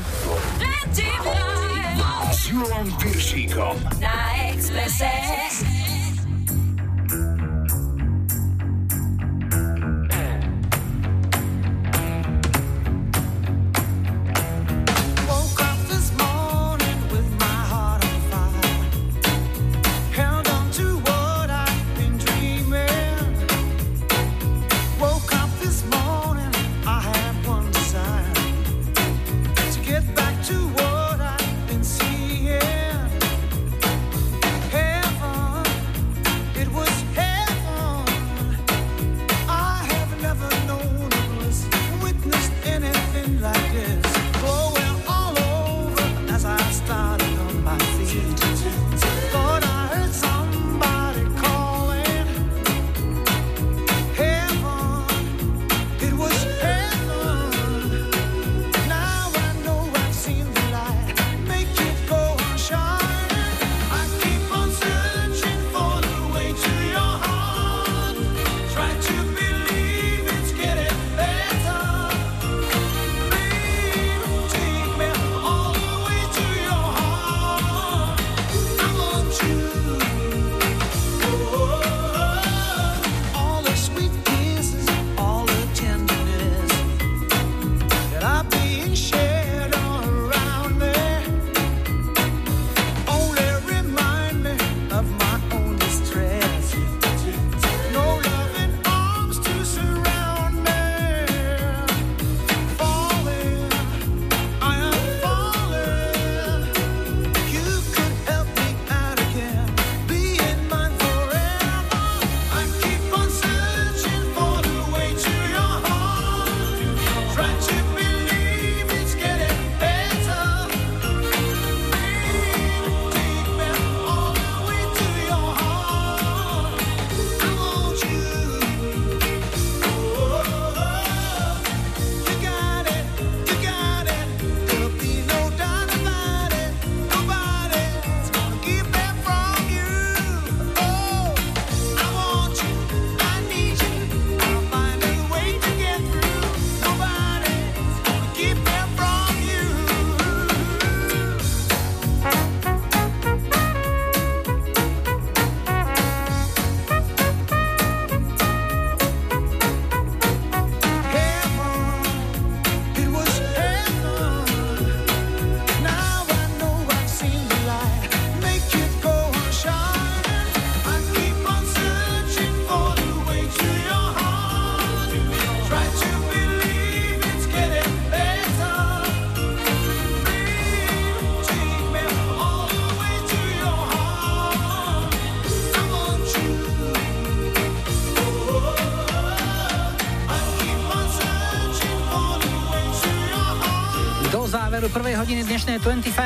Na 3.99 4.15
Expresse. 4.47 5.22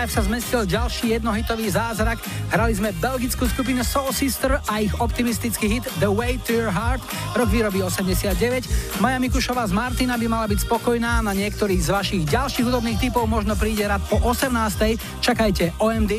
25 0.07 0.15
sa 0.15 0.23
zmestil 0.23 0.61
ďalší 0.63 1.19
jednohitový 1.19 1.67
zázrak. 1.67 2.23
Hrali 2.47 2.71
sme 2.71 2.95
belgickú 2.95 3.43
skupinu 3.43 3.83
Soul 3.83 4.15
Sister 4.15 4.55
a 4.63 4.73
ich 4.79 4.95
optimistický 5.03 5.67
hit 5.67 5.83
The 5.99 6.07
Way 6.07 6.39
to 6.47 6.55
Your 6.55 6.71
Heart, 6.71 7.03
rok 7.35 7.49
výroby 7.51 7.83
89. 7.83 9.03
Maja 9.03 9.19
Mikušová 9.19 9.67
z 9.67 9.75
Martina 9.75 10.15
by 10.15 10.27
mala 10.31 10.47
byť 10.47 10.63
spokojná, 10.63 11.19
na 11.19 11.35
niektorých 11.35 11.83
z 11.83 11.89
vašich 11.91 12.23
ďalších 12.23 12.63
hudobných 12.63 13.03
typov 13.03 13.27
možno 13.27 13.59
príde 13.59 13.83
rad 13.83 13.99
po 14.07 14.15
18. 14.23 14.95
Čakajte 15.19 15.75
OMD. 15.75 16.15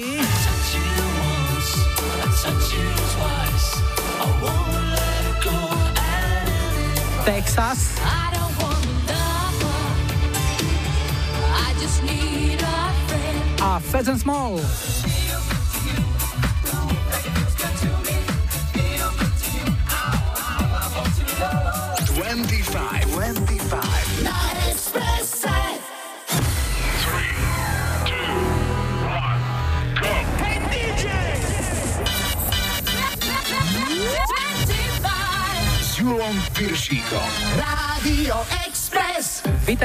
Texas 7.25 7.98
friend. 13.91 14.07
a 14.07 14.07
Fats 14.07 14.09
and 14.09 14.21
Small. 14.21 15.08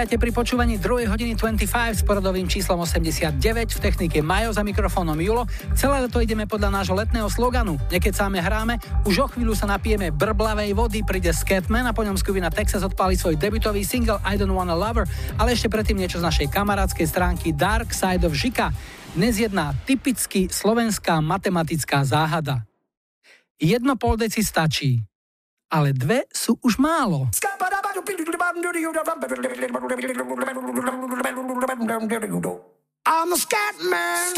Vítajte 0.03 0.19
pri 0.19 0.35
počúvaní 0.35 0.75
2. 0.83 1.07
hodiny 1.07 1.31
25 1.39 1.63
s 1.95 2.03
poradovým 2.03 2.43
číslom 2.43 2.75
89 2.75 3.39
v 3.39 3.79
technike 3.79 4.19
Majo 4.19 4.51
za 4.51 4.59
mikrofónom 4.59 5.15
Julo. 5.15 5.47
Celé 5.79 6.03
leto 6.03 6.19
ideme 6.19 6.43
podľa 6.43 6.75
nášho 6.75 6.91
letného 6.91 7.31
sloganu. 7.31 7.79
Nekecáme 7.87 8.35
hráme, 8.43 8.83
už 9.07 9.15
o 9.23 9.27
chvíľu 9.31 9.55
sa 9.55 9.63
napijeme 9.63 10.11
brblavej 10.11 10.75
vody, 10.75 11.07
príde 11.07 11.31
Scatman 11.31 11.87
a 11.87 11.95
po 11.95 12.03
ňom 12.03 12.19
skupina 12.19 12.51
Texas 12.51 12.83
odpáli 12.83 13.15
svoj 13.15 13.39
debutový 13.39 13.87
single 13.87 14.19
I 14.27 14.35
Don't 14.35 14.51
Wanna 14.51 14.75
Lover, 14.75 15.07
ale 15.39 15.55
ešte 15.55 15.71
predtým 15.71 15.95
niečo 15.95 16.19
z 16.19 16.27
našej 16.27 16.51
kamarádskej 16.51 17.07
stránky 17.07 17.55
Dark 17.55 17.95
Side 17.95 18.27
of 18.27 18.35
Žika. 18.35 18.75
Dnes 19.15 19.39
jedna 19.39 19.71
typicky 19.87 20.51
slovenská 20.51 21.23
matematická 21.23 22.03
záhada. 22.03 22.67
Jedno 23.55 23.95
pol 23.95 24.19
deci 24.19 24.43
stačí, 24.43 24.99
ale 25.73 25.89
dve 25.97 26.29
sú 26.29 26.61
už 26.61 26.77
málo. 26.77 27.33
I'm 33.03 33.33
a 33.33 33.37
scat 33.37 33.75
man. 33.89 34.37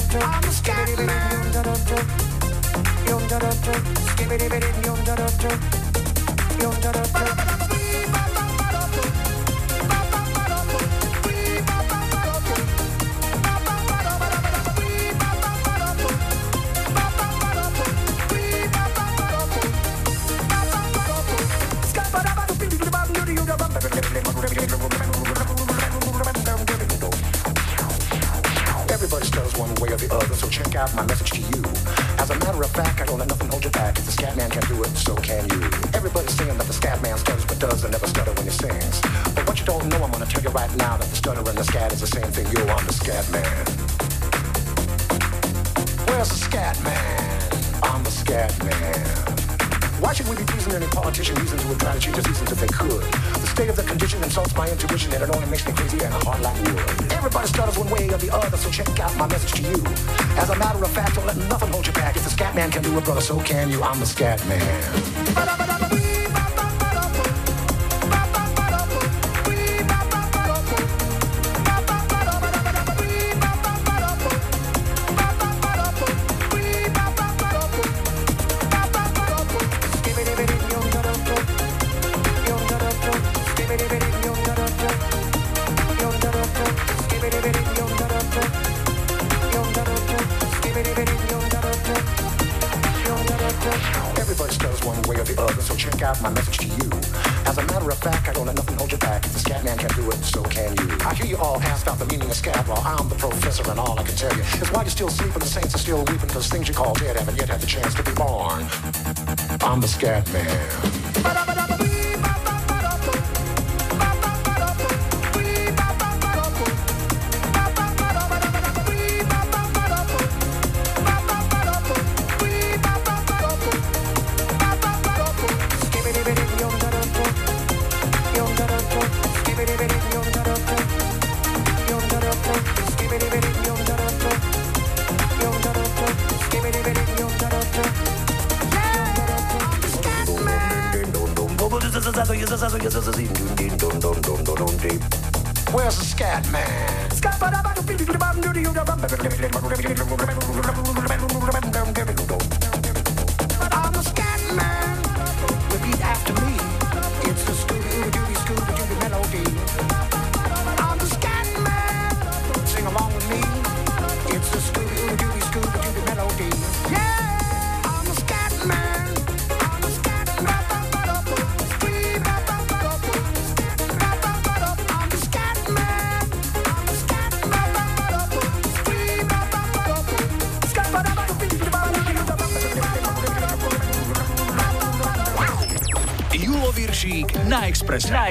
I'm 0.00 0.48
a 0.48 0.52
scat 0.52 0.88
man. 0.98 1.36
One 29.58 29.74
way 29.76 29.88
or 29.88 29.96
the 29.96 30.12
other, 30.14 30.34
so 30.34 30.48
check 30.48 30.74
out 30.76 30.94
my 30.94 31.04
message 31.06 31.30
to 31.32 31.40
you. 31.40 31.62
As 32.20 32.30
a 32.30 32.38
matter 32.40 32.62
of 32.62 32.70
fact, 32.70 33.00
I 33.00 33.06
don't 33.06 33.18
let 33.18 33.28
nothing 33.28 33.48
hold 33.48 33.64
you 33.64 33.70
back. 33.70 33.98
If 33.98 34.04
the 34.04 34.12
scat 34.12 34.36
man 34.36 34.50
can 34.50 34.62
do 34.68 34.82
it, 34.82 34.92
so 34.96 35.14
can 35.16 35.48
you. 35.48 35.60
Everybody's 35.94 36.36
saying 36.36 36.56
that 36.58 36.66
the 36.66 36.72
scat 36.72 37.00
man 37.02 37.16
stutters 37.18 37.44
but 37.44 37.58
does 37.58 37.84
and 37.84 37.92
never 37.92 38.06
stutter 38.06 38.32
when 38.32 38.44
he 38.44 38.50
sings. 38.50 39.00
But 39.34 39.46
what 39.48 39.58
you 39.58 39.66
don't 39.66 39.88
know, 39.88 40.02
I'm 40.04 40.12
gonna 40.12 40.26
tell 40.26 40.42
you 40.42 40.50
right 40.50 40.70
now 40.76 40.96
that 40.96 41.08
the 41.08 41.16
stutter 41.16 41.40
and 41.40 41.56
the 41.56 41.64
scat 41.64 41.92
is 41.92 42.00
the 42.00 42.06
same 42.06 42.30
thing. 42.32 42.46
Yo, 42.52 42.66
I'm 42.66 42.86
the 42.86 42.92
scat 42.92 43.24
man. 43.32 43.64
Where's 46.08 46.28
the 46.28 46.40
scat 46.48 46.76
man? 46.84 47.52
I'm 47.82 48.02
the 48.04 48.10
scat 48.10 48.52
man. 48.64 49.06
Why 50.00 50.12
should 50.12 50.28
we 50.28 50.36
be 50.36 50.44
pleasing 50.44 50.72
any 50.72 50.86
politician 50.86 51.34
reasons 51.36 51.62
who 51.62 51.70
would 51.70 51.80
try 51.80 51.94
to 51.94 52.00
cheat 52.00 52.14
the 52.14 52.22
seasons 52.22 52.52
if 52.52 52.60
they 52.60 52.68
could? 52.68 53.45
State 53.56 53.70
of 53.70 53.76
the 53.76 53.84
condition 53.84 54.22
insults 54.22 54.54
my 54.54 54.68
intuition 54.68 55.10
and 55.14 55.22
it 55.22 55.34
only 55.34 55.46
makes 55.48 55.66
me 55.66 55.72
crazy 55.72 55.96
and 56.04 56.12
a 56.12 56.18
hard 56.26 56.42
like 56.42 56.54
wood. 56.64 57.10
Everybody 57.10 57.48
stutters 57.48 57.78
one 57.78 57.88
way 57.88 58.06
or 58.06 58.18
the 58.18 58.30
other, 58.30 58.54
so 58.54 58.68
check 58.68 59.00
out 59.00 59.16
my 59.16 59.26
message 59.28 59.52
to 59.52 59.62
you. 59.62 59.82
As 60.36 60.50
a 60.50 60.56
matter 60.56 60.84
of 60.84 60.90
fact, 60.90 61.14
don't 61.14 61.24
let 61.24 61.38
nothing 61.38 61.70
hold 61.70 61.86
you 61.86 61.94
back. 61.94 62.16
If 62.16 62.24
the 62.24 62.28
scat 62.28 62.54
man 62.54 62.70
can 62.70 62.82
do 62.82 62.98
it, 62.98 63.04
brother, 63.04 63.22
so 63.22 63.40
can 63.40 63.70
you. 63.70 63.82
I'm 63.82 63.98
the 63.98 64.04
scat 64.04 64.46
man. 64.46 66.15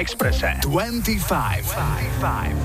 Exprese. 0.00 0.46
Na 0.46 0.52
Exprese. 0.52 0.60
25. 0.62 1.74
25. 1.74 2.55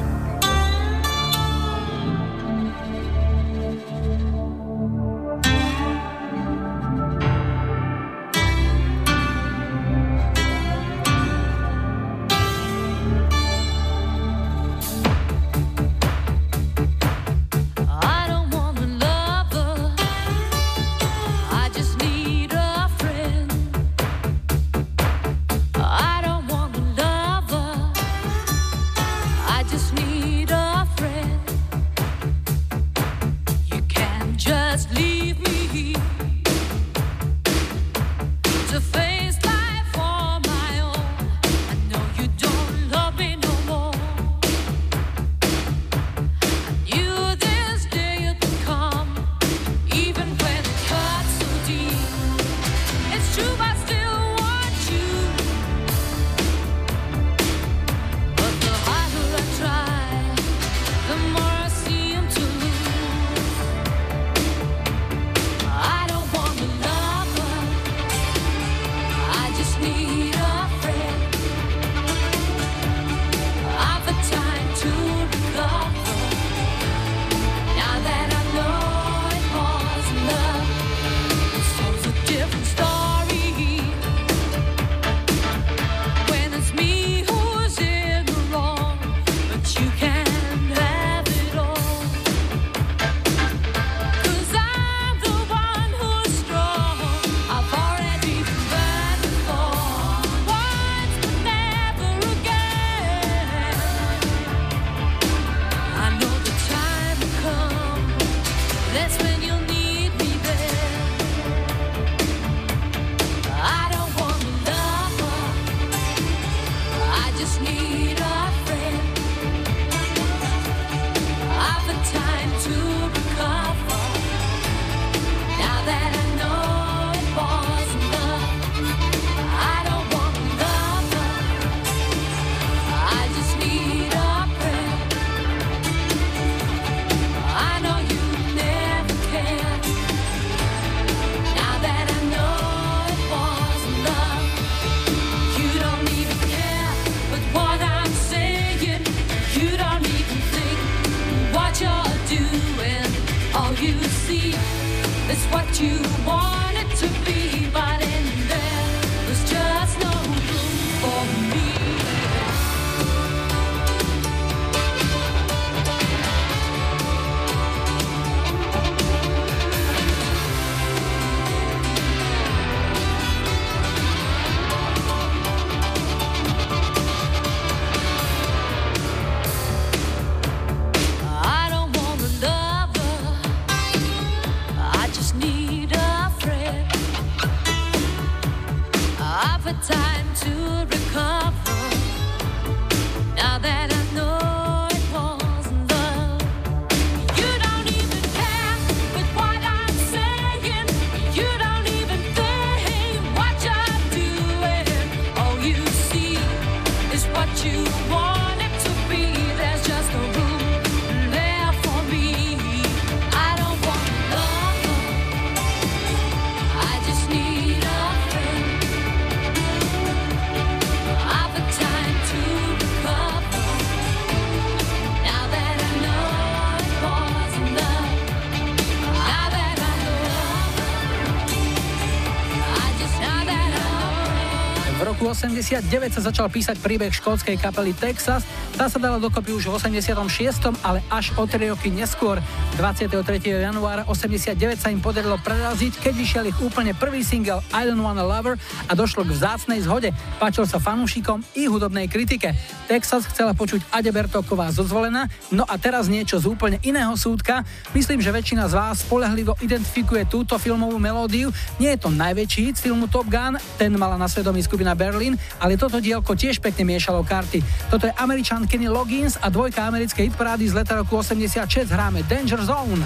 89 235.42 235.90
sa 236.14 236.22
začal 236.22 236.54
písať 236.54 236.78
príbeh 236.78 237.10
škótskej 237.10 237.58
kapely 237.58 237.98
Texas. 237.98 238.46
Tá 238.80 238.88
sa 238.88 238.98
dala 238.98 239.20
dokopy 239.20 239.52
už 239.54 239.68
v 239.68 239.78
86., 239.78 240.74
ale 240.82 241.04
až 241.12 241.36
o 241.36 241.44
3 241.44 241.76
roky 241.76 241.92
neskôr, 241.92 242.42
23. 242.80 243.14
januára 243.44 244.08
89 244.08 244.80
sa 244.80 244.90
im 244.90 245.04
podarilo 245.04 245.38
preraziť, 245.38 246.00
keď 246.00 246.14
vyšiel 246.16 246.44
ich 246.50 246.58
úplne 246.64 246.96
prvý 246.96 247.22
single 247.22 247.60
I 247.76 247.86
Don't 247.86 248.00
Wanna 248.00 248.24
Lover 248.24 248.56
a 248.88 248.94
došlo 248.98 249.28
k 249.28 249.36
vzácnej 249.38 249.84
zhode. 249.84 250.10
Páčil 250.40 250.66
sa 250.66 250.80
fanúšikom 250.82 251.44
i 251.54 251.70
hudobnej 251.70 252.10
kritike. 252.10 252.58
Texas 252.90 253.28
chcela 253.30 253.54
počuť 253.54 253.86
Adebertoková 253.94 254.74
zozvolená, 254.74 255.28
no 255.54 255.68
a 255.68 255.76
teraz 255.76 256.10
niečo 256.10 256.42
z 256.42 256.50
úplne 256.50 256.82
iného 256.82 257.14
súdka. 257.20 257.68
Myslím, 257.94 258.24
že 258.24 258.34
väčšina 258.34 258.66
z 258.66 258.74
vás 258.74 259.04
spolehlivo 259.06 259.54
identifikuje 259.62 260.26
túto 260.26 260.58
filmovú 260.58 260.98
melódiu. 260.98 261.54
Nie 261.78 262.00
je 262.00 262.08
to 262.08 262.10
najväčší 262.10 262.72
hit 262.72 262.76
z 262.80 262.90
filmu 262.90 263.06
Top 263.12 263.28
Gun, 263.28 263.60
ten 263.78 263.94
mala 263.94 264.18
na 264.18 264.26
svedomí 264.26 264.64
skupina 264.64 264.98
Berlin, 264.98 265.38
ale 265.62 265.78
toto 265.78 266.02
dielko 266.02 266.34
tiež 266.34 266.64
pekne 266.64 266.88
miešalo 266.88 267.22
karty. 267.22 267.62
Toto 267.94 268.10
je 268.10 268.14
američan 268.18 268.61
Kenny 268.68 268.90
Loggins 268.90 269.38
a 269.42 269.50
dvojka 269.50 269.88
americkej 269.88 270.26
hitparády 270.30 270.70
z 270.70 270.74
leta 270.74 270.96
roku 270.96 271.18
86 271.18 271.90
hráme 271.90 272.24
Danger 272.24 272.62
Zone. 272.66 273.02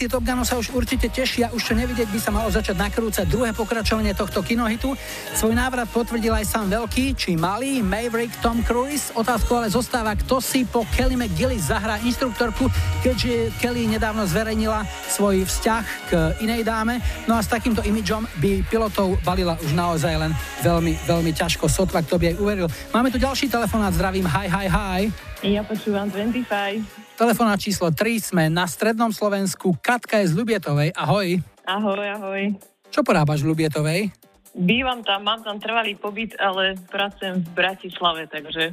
Milovníci 0.00 0.16
Top 0.16 0.24
Gunu 0.24 0.48
sa 0.48 0.56
už 0.56 0.72
určite 0.72 1.12
tešia, 1.12 1.52
už 1.52 1.60
čo 1.60 1.76
nevidieť 1.76 2.08
by 2.08 2.16
sa 2.16 2.32
malo 2.32 2.48
začať 2.48 2.72
nakrúcať 2.72 3.28
druhé 3.28 3.52
pokračovanie 3.52 4.16
tohto 4.16 4.40
kinohitu. 4.40 4.96
Svoj 5.36 5.52
návrat 5.52 5.92
potvrdil 5.92 6.32
aj 6.32 6.48
sám 6.48 6.72
veľký, 6.72 7.12
či 7.12 7.36
malý, 7.36 7.84
Maverick 7.84 8.32
Tom 8.40 8.64
Cruise. 8.64 9.12
Otázkou 9.12 9.60
ale 9.60 9.68
zostáva, 9.68 10.16
kto 10.16 10.40
si 10.40 10.64
po 10.64 10.88
Kelly 10.96 11.20
McGillis 11.20 11.68
zahrá 11.68 12.00
inštruktorku, 12.00 12.72
keďže 13.04 13.52
Kelly 13.60 13.92
nedávno 13.92 14.24
zverejnila 14.24 14.88
svoj 15.12 15.44
vzťah 15.44 15.84
k 16.08 16.10
inej 16.48 16.64
dáme. 16.64 17.04
No 17.28 17.36
a 17.36 17.44
s 17.44 17.52
takýmto 17.52 17.84
imidžom 17.84 18.24
by 18.40 18.64
pilotov 18.72 19.20
balila 19.20 19.60
už 19.60 19.76
naozaj 19.76 20.16
len 20.16 20.32
veľmi, 20.64 20.96
veľmi 21.04 21.36
ťažko. 21.36 21.68
Sotva, 21.68 22.00
kto 22.00 22.16
by 22.16 22.32
aj 22.32 22.36
uveril. 22.40 22.72
Máme 22.96 23.12
tu 23.12 23.20
ďalší 23.20 23.52
telefonát, 23.52 23.92
zdravím, 23.92 24.24
hi, 24.24 24.48
hi, 24.48 24.64
hi. 24.64 25.00
Ja 25.44 25.60
počúvam 25.60 26.08
25. 26.08 27.09
Telefonát 27.20 27.60
číslo 27.60 27.92
3, 27.92 28.32
sme 28.32 28.48
na 28.48 28.64
strednom 28.64 29.12
Slovensku. 29.12 29.76
Katka 29.84 30.24
je 30.24 30.32
z 30.32 30.40
Ľubietovej, 30.40 30.96
ahoj. 30.96 31.36
Ahoj, 31.68 32.08
ahoj. 32.16 32.56
Čo 32.88 33.04
porábaš 33.04 33.44
v 33.44 33.52
Ľubietovej? 33.52 34.08
Bývam 34.56 35.04
tam, 35.04 35.28
mám 35.28 35.44
tam 35.44 35.60
trvalý 35.60 36.00
pobyt, 36.00 36.32
ale 36.40 36.80
pracujem 36.88 37.44
v 37.44 37.48
Bratislave, 37.52 38.24
takže 38.24 38.72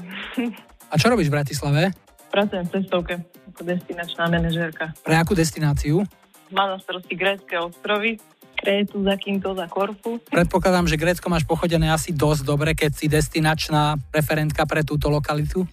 A 0.88 0.95
čo 0.95 1.12
robíš 1.12 1.28
v 1.28 1.36
Bratislave? 1.36 1.91
pracujem 2.32 2.64
v 2.64 2.72
cestovke 2.72 3.20
ako 3.52 3.62
destinačná 3.68 4.32
manažérka. 4.32 4.95
Pre 5.04 5.16
akú 5.20 5.36
destináciu? 5.36 6.08
Mám 6.48 6.72
na 6.72 6.80
starosti 6.80 7.20
grécké 7.20 7.60
ostrovy, 7.60 8.16
Krétu, 8.56 9.04
Zakynthos 9.04 9.60
a 9.60 9.68
Korfu. 9.68 10.24
Predpokladám, 10.24 10.88
že 10.88 10.95
Grécko 10.95 11.28
máš 11.28 11.43
pochodené 11.43 11.91
asi 11.91 12.16
dosť 12.16 12.41
dobre, 12.48 12.72
keď 12.80 12.91
si 12.95 13.12
destinačná 13.12 14.00
referentka 14.16 14.64
pre 14.64 14.88
túto 14.88 15.12
lokalitu. 15.12 15.68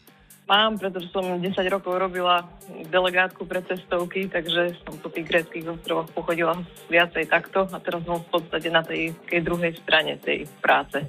Mám, 0.44 0.76
pretože 0.76 1.08
som 1.08 1.24
10 1.24 1.40
rokov 1.72 1.96
robila 1.96 2.44
delegátku 2.92 3.48
pre 3.48 3.64
cestovky, 3.64 4.28
takže 4.28 4.76
som 4.84 5.00
po 5.00 5.08
tých 5.08 5.24
gréckých 5.24 5.64
ostrovoch 5.72 6.12
pochodila 6.12 6.60
viacej 6.92 7.32
takto 7.32 7.64
a 7.64 7.80
teraz 7.80 8.04
som 8.04 8.20
v 8.20 8.28
podstate 8.28 8.68
na 8.68 8.84
tej, 8.84 9.16
tej 9.24 9.40
druhej 9.40 9.72
strane 9.80 10.20
tej 10.20 10.44
práce. 10.60 11.00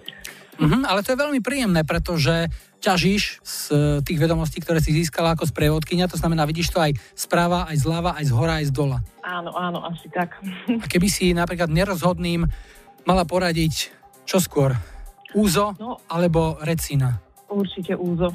Mhm, 0.56 0.88
ale 0.88 1.04
to 1.04 1.12
je 1.12 1.20
veľmi 1.20 1.44
príjemné, 1.44 1.84
pretože 1.84 2.48
ťažíš 2.80 3.44
z 3.44 3.60
e, 3.76 3.76
tých 4.08 4.24
vedomostí, 4.24 4.64
ktoré 4.64 4.80
si 4.80 4.96
získala 4.96 5.36
ako 5.36 5.52
sprievodkynia, 5.52 6.08
to 6.08 6.16
znamená, 6.16 6.48
vidíš 6.48 6.72
to 6.72 6.80
aj 6.80 6.96
správa, 7.12 7.68
aj 7.68 7.76
zľava, 7.76 8.16
aj 8.16 8.24
z 8.24 8.32
hora, 8.32 8.54
aj 8.64 8.66
z 8.70 8.74
dola. 8.74 8.98
Áno, 9.20 9.52
áno, 9.52 9.84
asi 9.84 10.08
tak. 10.08 10.40
A 10.72 10.86
keby 10.88 11.12
si 11.12 11.36
napríklad 11.36 11.68
nerozhodným 11.68 12.48
mala 13.04 13.28
poradiť, 13.28 13.92
čo 14.24 14.40
skôr? 14.40 14.72
Úzo 15.36 15.76
No. 15.76 16.00
alebo 16.08 16.56
recina? 16.64 17.20
Určite 17.46 17.94
úzo. 17.94 18.34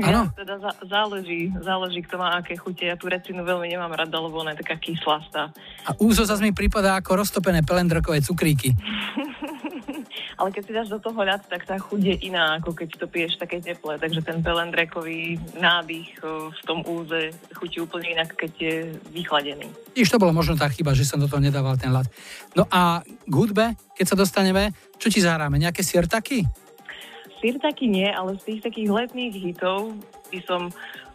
Áno. 0.00 0.32
Ja, 0.32 0.32
teda 0.32 0.56
za, 0.56 0.72
záleží, 0.88 1.52
záleží, 1.60 2.00
kto 2.08 2.16
má 2.16 2.40
aké 2.40 2.56
chute. 2.56 2.88
Ja 2.88 2.96
tú 2.96 3.12
recinu 3.12 3.44
veľmi 3.44 3.68
nemám 3.68 3.92
rada, 3.92 4.16
lebo 4.16 4.40
ona 4.40 4.56
je 4.56 4.64
taká 4.64 4.80
kyslastá. 4.80 5.52
A 5.84 5.90
úzo 6.00 6.24
zase 6.24 6.40
mi 6.40 6.56
prípada 6.56 6.96
ako 6.96 7.20
roztopené 7.20 7.60
pelendrkové 7.60 8.24
cukríky. 8.24 8.72
Ale 10.38 10.54
keď 10.54 10.62
si 10.64 10.72
dáš 10.72 10.88
do 10.88 11.02
toho 11.02 11.18
ľad, 11.18 11.42
tak 11.50 11.66
tá 11.66 11.74
chuť 11.76 11.98
je 11.98 12.16
iná, 12.30 12.62
ako 12.62 12.70
keď 12.70 12.94
to 12.94 13.06
piješ 13.10 13.42
také 13.42 13.58
teplé. 13.58 13.98
Takže 13.98 14.22
ten 14.22 14.38
pelendrekový 14.38 15.34
nádych 15.58 16.14
v 16.54 16.60
tom 16.62 16.86
úze 16.86 17.34
chutí 17.58 17.82
úplne 17.82 18.14
inak, 18.14 18.38
keď 18.38 18.52
je 18.54 18.74
vychladený. 19.10 19.66
Tiež 19.98 20.14
to 20.14 20.22
bolo 20.22 20.30
možno 20.30 20.54
tá 20.54 20.70
chyba, 20.70 20.94
že 20.94 21.02
som 21.02 21.18
do 21.18 21.26
toho 21.26 21.42
nedával 21.42 21.74
ten 21.74 21.90
ľad. 21.90 22.06
No 22.54 22.70
a 22.70 23.02
k 23.02 23.34
hudbe, 23.34 23.74
keď 23.98 24.14
sa 24.14 24.16
dostaneme, 24.16 24.70
čo 25.02 25.10
ti 25.10 25.18
zahráme? 25.18 25.58
Nejaké 25.58 25.82
siertaky? 25.82 26.46
Sír 27.38 27.56
taký 27.62 27.86
nie, 27.86 28.10
ale 28.10 28.34
z 28.42 28.54
tých 28.54 28.60
takých 28.66 28.90
letných 28.90 29.34
hitov 29.34 29.94
by 30.28 30.40
som 30.42 30.68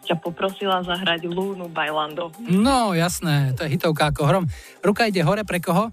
ťa 0.04 0.20
poprosila 0.20 0.84
zahrať 0.84 1.24
Lúnu 1.28 1.68
Bailando. 1.72 2.28
No, 2.44 2.92
jasné, 2.92 3.56
to 3.56 3.64
je 3.64 3.76
hitovka 3.76 4.12
ako 4.12 4.28
hrom. 4.28 4.44
Ruka 4.84 5.08
ide 5.08 5.24
hore 5.24 5.44
pre 5.48 5.60
koho? 5.64 5.88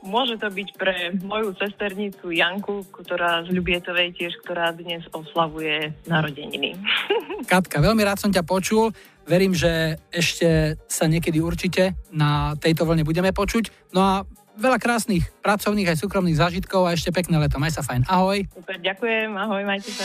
Môže 0.00 0.40
to 0.40 0.48
byť 0.48 0.68
pre 0.80 1.12
moju 1.20 1.52
sesternicu 1.60 2.32
Janku, 2.32 2.88
ktorá 2.88 3.44
z 3.44 3.52
Ľubietovej 3.52 4.16
tiež, 4.16 4.32
ktorá 4.40 4.72
dnes 4.72 5.04
oslavuje 5.12 5.92
narodeniny. 6.08 6.80
Katka, 7.52 7.84
veľmi 7.84 8.00
rád 8.00 8.16
som 8.16 8.32
ťa 8.32 8.40
počul. 8.40 8.96
Verím, 9.28 9.52
že 9.52 10.00
ešte 10.08 10.80
sa 10.88 11.04
niekedy 11.04 11.44
určite 11.44 12.00
na 12.08 12.56
tejto 12.56 12.88
vlne 12.88 13.04
budeme 13.04 13.28
počuť. 13.28 13.92
No 13.92 14.00
a 14.00 14.12
veľa 14.58 14.78
krásnych 14.78 15.26
pracovných 15.44 15.94
aj 15.94 16.00
súkromných 16.02 16.38
zážitkov 16.38 16.86
a 16.88 16.94
ešte 16.94 17.14
pekné 17.14 17.38
leto. 17.38 17.60
Maj 17.60 17.76
sa 17.76 17.82
fajn. 17.82 18.08
Ahoj. 18.10 18.46
Super, 18.50 18.76
ďakujem, 18.80 19.30
ahoj, 19.36 19.62
majte 19.66 19.90
sa. 19.92 20.04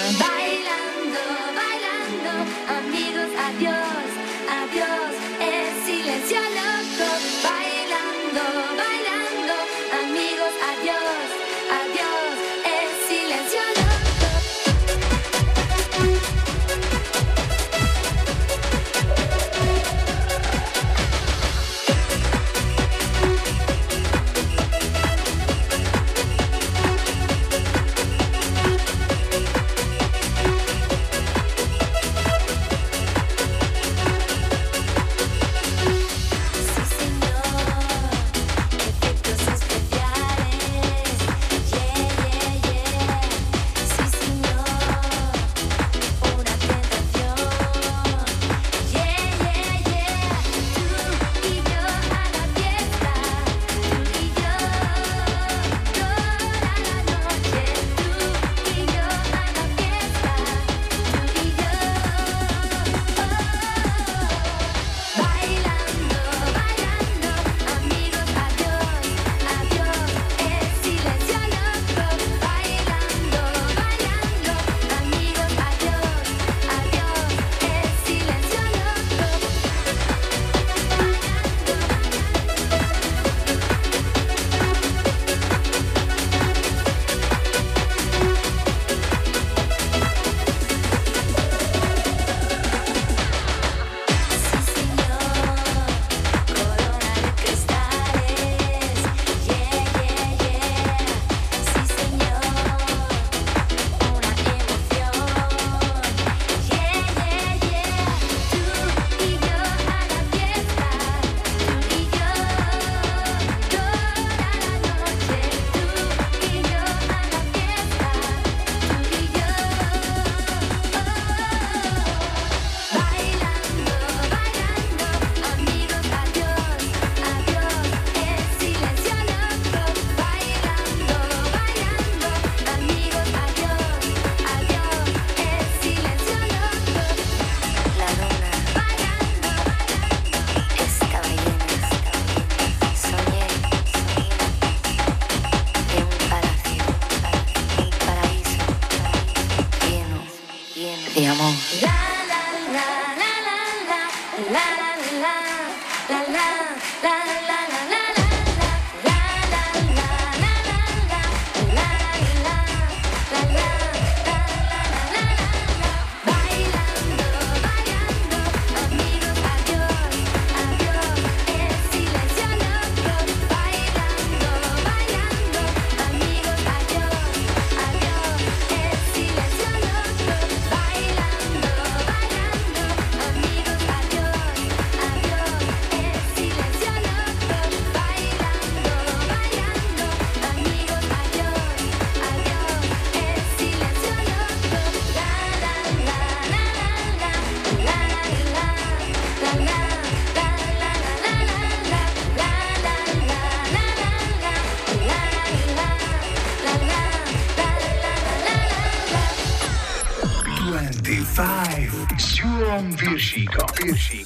She 213.93 214.25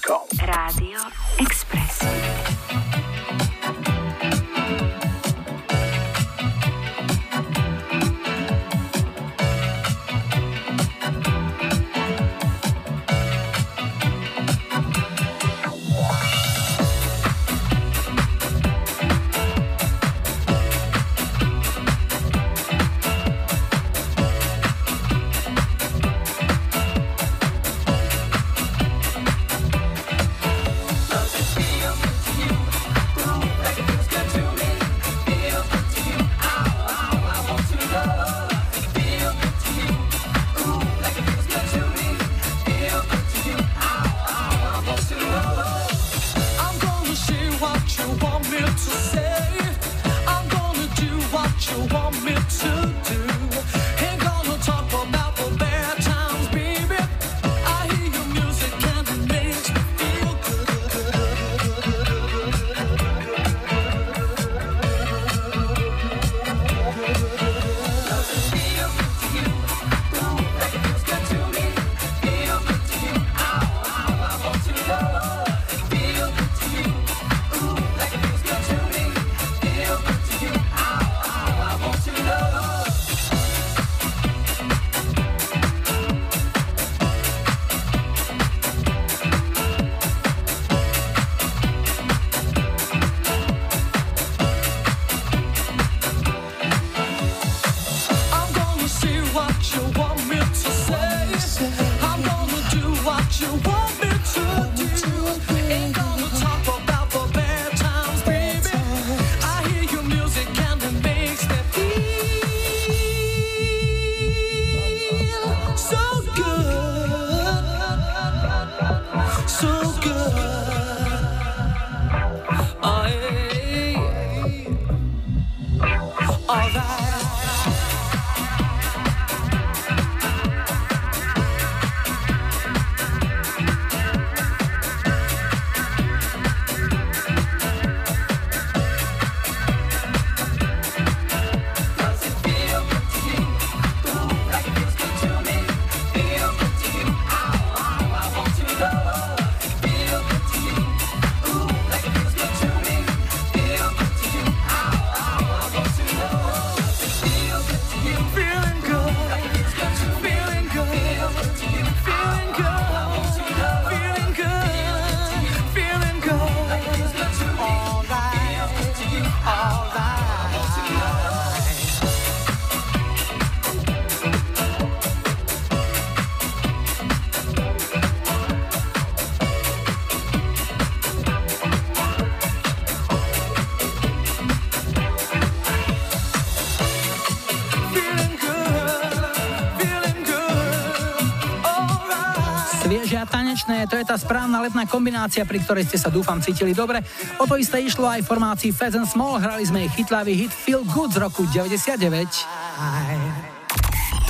jasné, 193.70 193.86
to 193.86 194.02
je 194.02 194.06
tá 194.06 194.18
správna 194.18 194.66
letná 194.66 194.90
kombinácia, 194.90 195.46
pri 195.46 195.62
ktorej 195.62 195.86
ste 195.86 196.02
sa 196.02 196.10
dúfam 196.10 196.42
cítili 196.42 196.74
dobre. 196.74 197.06
O 197.38 197.46
to 197.46 197.54
isté 197.54 197.78
išlo 197.86 198.10
aj 198.10 198.26
v 198.26 198.30
formácii 198.34 198.74
Fat 198.74 198.98
and 198.98 199.06
Small, 199.06 199.38
hrali 199.38 199.62
sme 199.62 199.86
ich 199.86 199.94
chytlavý 199.94 200.34
hit 200.34 200.50
Feel 200.50 200.82
Good 200.90 201.14
z 201.14 201.18
roku 201.22 201.46
99. 201.46 202.02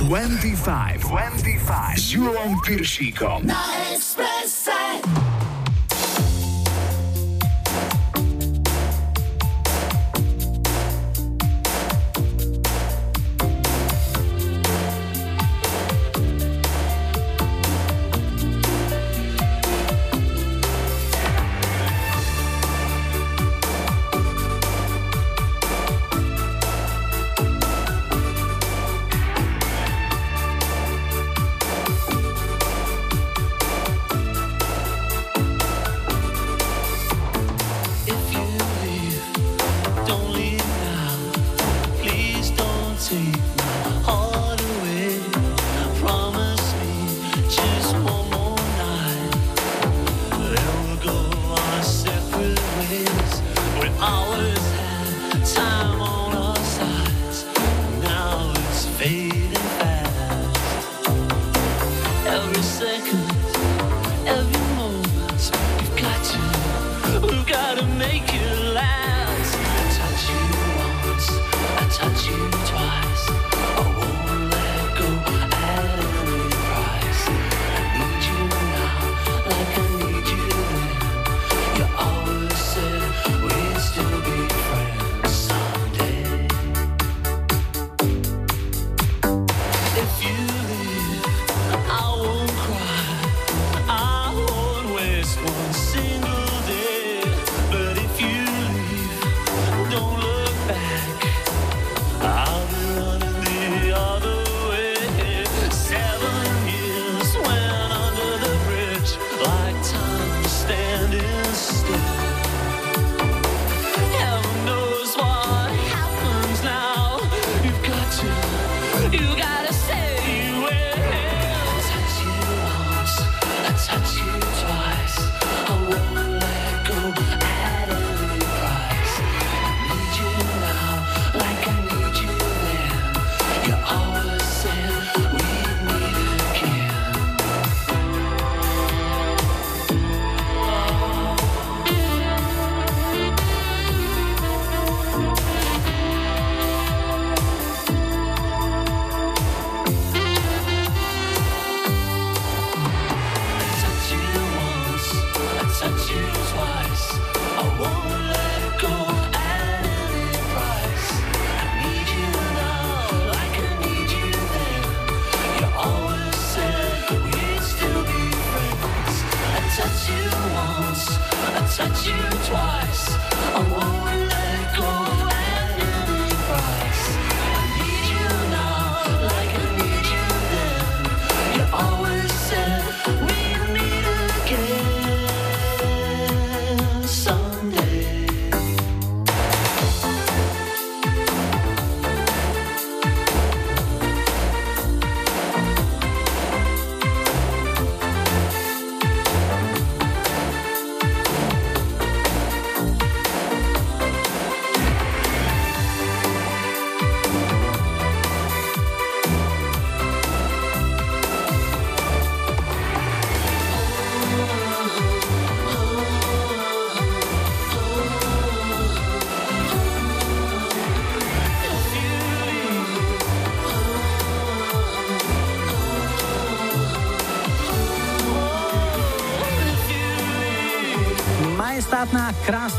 25. 0.04 1.08
25 1.08 1.96
s 1.96 2.04
Júlom 2.12 2.60
Piršíkom. 2.60 3.48
Na 3.48 3.60
Expresse. 3.92 5.39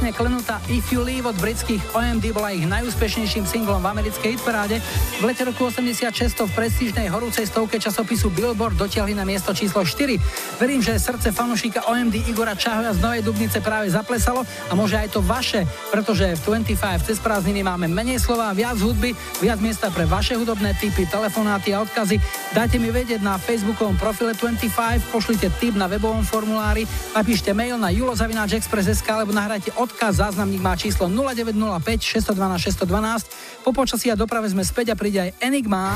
Krásne 0.02 0.18
klenutá 0.18 0.57
If 0.65 0.90
You 0.90 1.06
Leave 1.06 1.30
od 1.30 1.38
britských 1.38 1.94
OMD 1.94 2.34
bola 2.34 2.49
ich 2.49 2.65
najúspešnejším 2.65 3.45
singlom 3.45 3.86
v 3.86 3.94
americkej 3.94 4.34
hitparáde. 4.34 4.82
V 5.22 5.30
lete 5.30 5.45
roku 5.45 5.69
86 5.69 6.10
to 6.34 6.49
v 6.49 6.57
prestížnej 6.57 7.06
horúcej 7.06 7.45
stovke 7.45 7.78
časopisu 7.78 8.34
Billboard 8.34 8.82
dotiahli 8.82 9.14
na 9.14 9.30
miesto 9.30 9.53
číslo 9.53 9.86
4. 9.86 10.18
Verím, 10.57 10.82
že 10.82 10.98
srdce 10.98 11.30
fanúšika 11.30 11.86
OMD 11.86 12.18
Igora 12.26 12.57
Čahoja 12.57 12.98
z 12.98 12.99
Novej 13.06 13.22
Dubnice 13.22 13.61
práve 13.61 13.94
zaplesalo 13.94 14.41
a 14.41 14.73
môže 14.73 14.98
aj 14.98 15.14
to 15.14 15.22
vaše, 15.22 15.69
pretože 15.94 16.34
v 16.49 16.65
25 16.65 17.06
cez 17.06 17.22
prázdniny 17.22 17.61
máme 17.61 17.86
menej 17.86 18.18
slova, 18.18 18.57
viac 18.57 18.82
hudby, 18.82 19.14
viac 19.38 19.61
miesta 19.61 19.94
pre 19.94 20.10
vaše 20.10 20.34
hudobné 20.34 20.73
typy, 20.82 21.06
telefonáty 21.06 21.78
a 21.78 21.86
odkazy. 21.86 22.18
Dajte 22.57 22.82
mi 22.82 22.90
vedieť 22.90 23.22
na 23.22 23.38
facebookovom 23.38 24.02
profile 24.02 24.34
25, 24.34 25.14
pošlite 25.14 25.53
tip 25.61 25.78
na 25.78 25.86
webovom 25.86 26.26
formulári, 26.26 26.90
napíšte 27.14 27.53
mail 27.53 27.78
na 27.78 27.94
julozavináčexpress.sk 27.94 29.06
alebo 29.06 29.30
nahrajte 29.30 29.69
odkaz, 29.91 30.23
záznamník 30.23 30.63
má 30.63 30.80
číslo 30.80 31.11
0905 31.11 32.31
612 32.31 32.88
612. 32.88 33.68
Po 33.68 33.76
počasí 33.76 34.07
a 34.07 34.15
doprave 34.15 34.47
sme 34.47 34.63
späť 34.63 34.95
a 34.95 34.95
príde 34.95 35.19
aj 35.19 35.35
Enigma. 35.43 35.91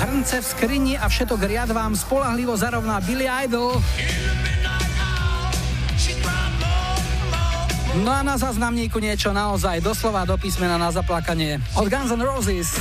Hrnce 0.00 0.38
v 0.38 0.46
skrini 0.46 0.94
a 0.94 1.10
všetok 1.10 1.42
riad 1.42 1.74
vám 1.74 1.98
spolahlivo 1.98 2.54
zarovná 2.54 3.02
Billy 3.02 3.26
Idol. 3.26 3.74
No 8.06 8.14
a 8.14 8.22
na 8.22 8.38
záznamníku 8.38 9.02
niečo 9.02 9.34
naozaj 9.34 9.82
doslova 9.82 10.22
do 10.22 10.38
písmena 10.38 10.78
na 10.78 10.94
zaplakanie. 10.94 11.58
Od 11.74 11.90
Guns 11.90 12.14
N' 12.14 12.22
Roses. 12.22 12.78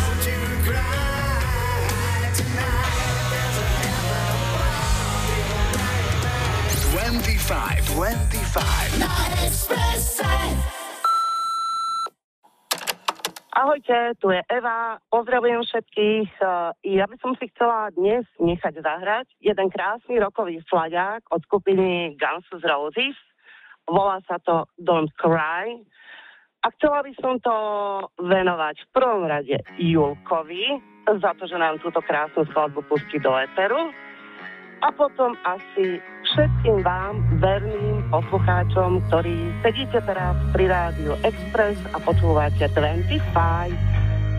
25, 7.99 8.95
25. 8.95 9.03
Na 9.03 9.11
Expresse. 9.43 10.23
Ahojte, 13.51 14.15
tu 14.23 14.31
je 14.31 14.39
Eva, 14.47 15.03
pozdravujem 15.11 15.59
všetkých. 15.67 16.31
Eh, 16.39 16.95
Ja 16.95 17.11
by 17.11 17.19
som 17.19 17.35
si 17.35 17.51
chcela 17.51 17.91
dnes 17.91 18.23
nechať 18.39 18.79
zahrať 18.79 19.27
jeden 19.43 19.67
krásny 19.67 20.15
rokový 20.15 20.63
flaďák 20.71 21.27
od 21.27 21.43
skupiny 21.43 22.15
Guns 22.15 22.47
N' 22.55 22.63
Roses. 22.63 23.19
Volá 23.83 24.23
sa 24.31 24.39
to 24.47 24.63
Don't 24.79 25.11
Cry. 25.19 25.83
A 26.63 26.71
chcela 26.79 27.03
by 27.03 27.11
som 27.19 27.35
to 27.43 27.55
venovať 28.15 28.79
v 28.79 28.91
prvom 28.95 29.27
rade 29.27 29.59
Julkovi 29.75 30.79
za 31.19 31.35
to, 31.35 31.51
že 31.51 31.59
nám 31.59 31.83
túto 31.83 31.99
krásnu 31.99 32.47
skladbu 32.47 32.79
pustí 32.87 33.19
do 33.19 33.35
éteru. 33.35 33.91
A 34.79 34.87
potom 34.95 35.35
asi 35.43 35.99
všetkým 36.33 36.85
vám, 36.85 37.25
verným 37.41 38.05
poslucháčom, 38.13 39.01
ktorí 39.09 39.49
sedíte 39.65 39.99
teraz 40.05 40.35
pri 40.53 40.69
rádiu 40.69 41.17
Express 41.25 41.79
a 41.95 41.97
počúvate 41.97 42.69
25. 42.71 43.17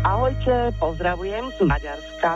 Ahojte, 0.07 0.71
pozdravujem 0.79 1.51
z 1.57 1.59
Maďarska. 1.67 2.31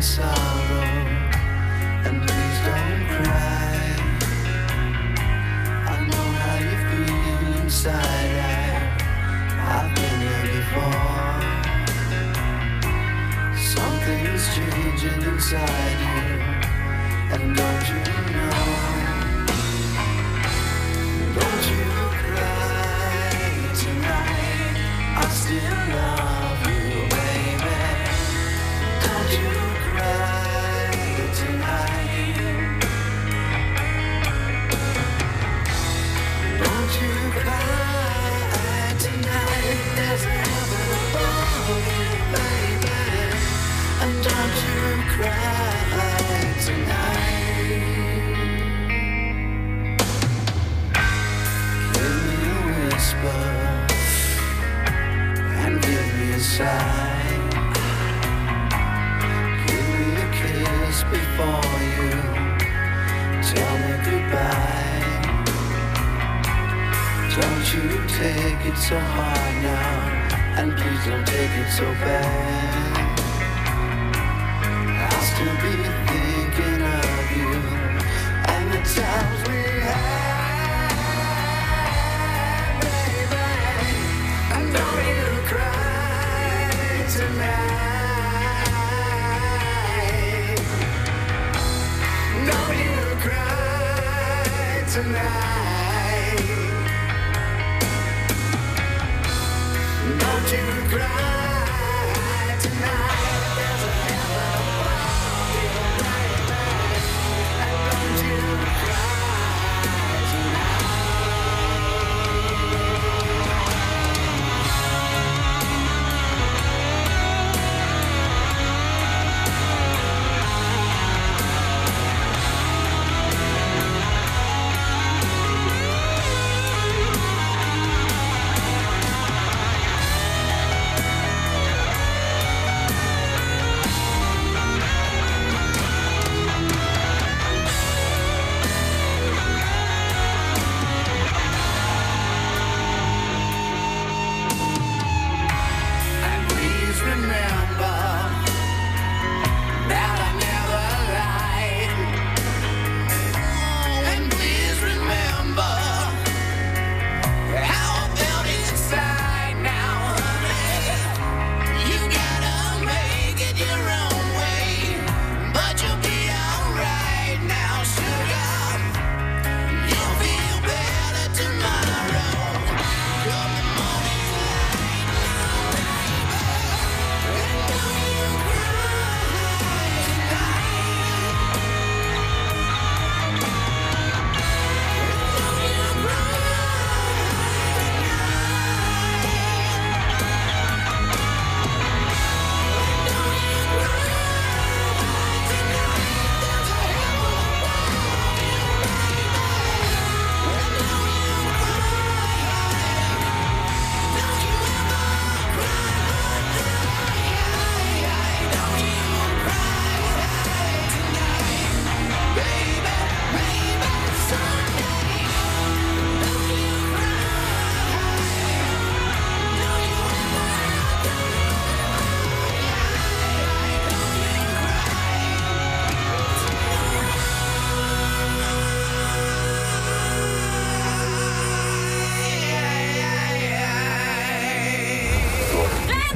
Sorrow, 0.00 0.80
and 2.08 2.24
please 2.24 2.58
don't 2.64 3.04
cry. 3.20 3.59
Inside. 7.70 7.94
I've 9.74 9.94
been 9.94 10.18
there 10.24 10.46
before. 10.58 11.40
Something's 13.56 14.44
changing 14.56 15.22
inside 15.22 16.00
you, 16.10 16.24
and 17.32 17.56
don't 17.56 17.88
you 17.88 18.02
know? 18.34 18.59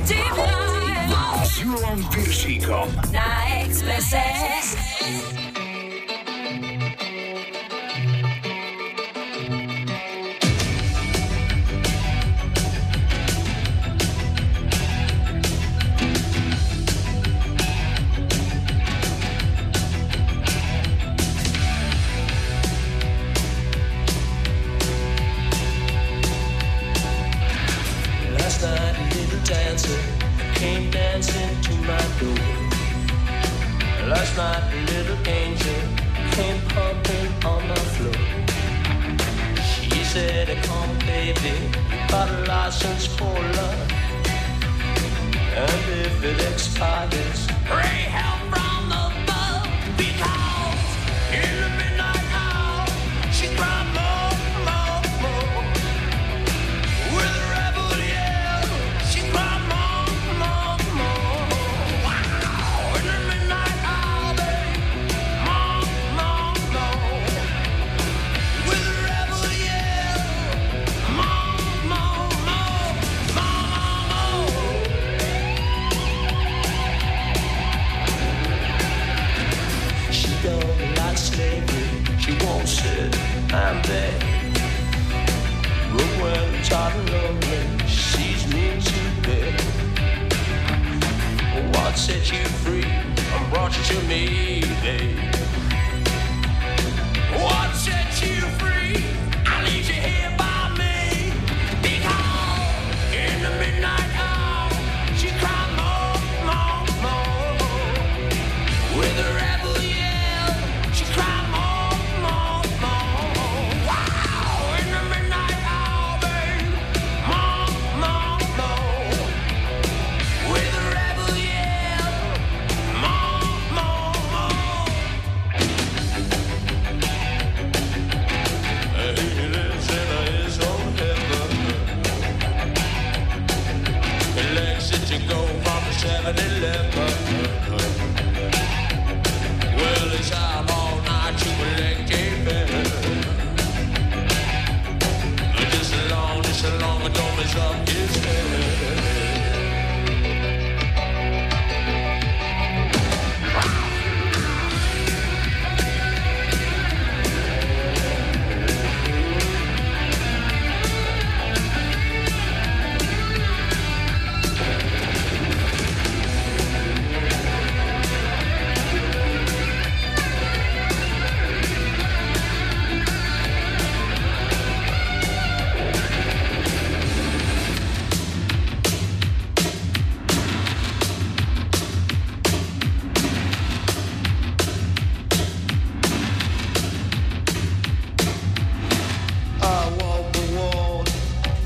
Divná. 0.04 1.44
S 1.44 1.58
Julom 1.58 2.04
Piršíkom. 2.12 2.88
Na 3.12 3.48
Expresse. 3.64 5.63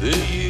the 0.01 0.17
you. 0.31 0.49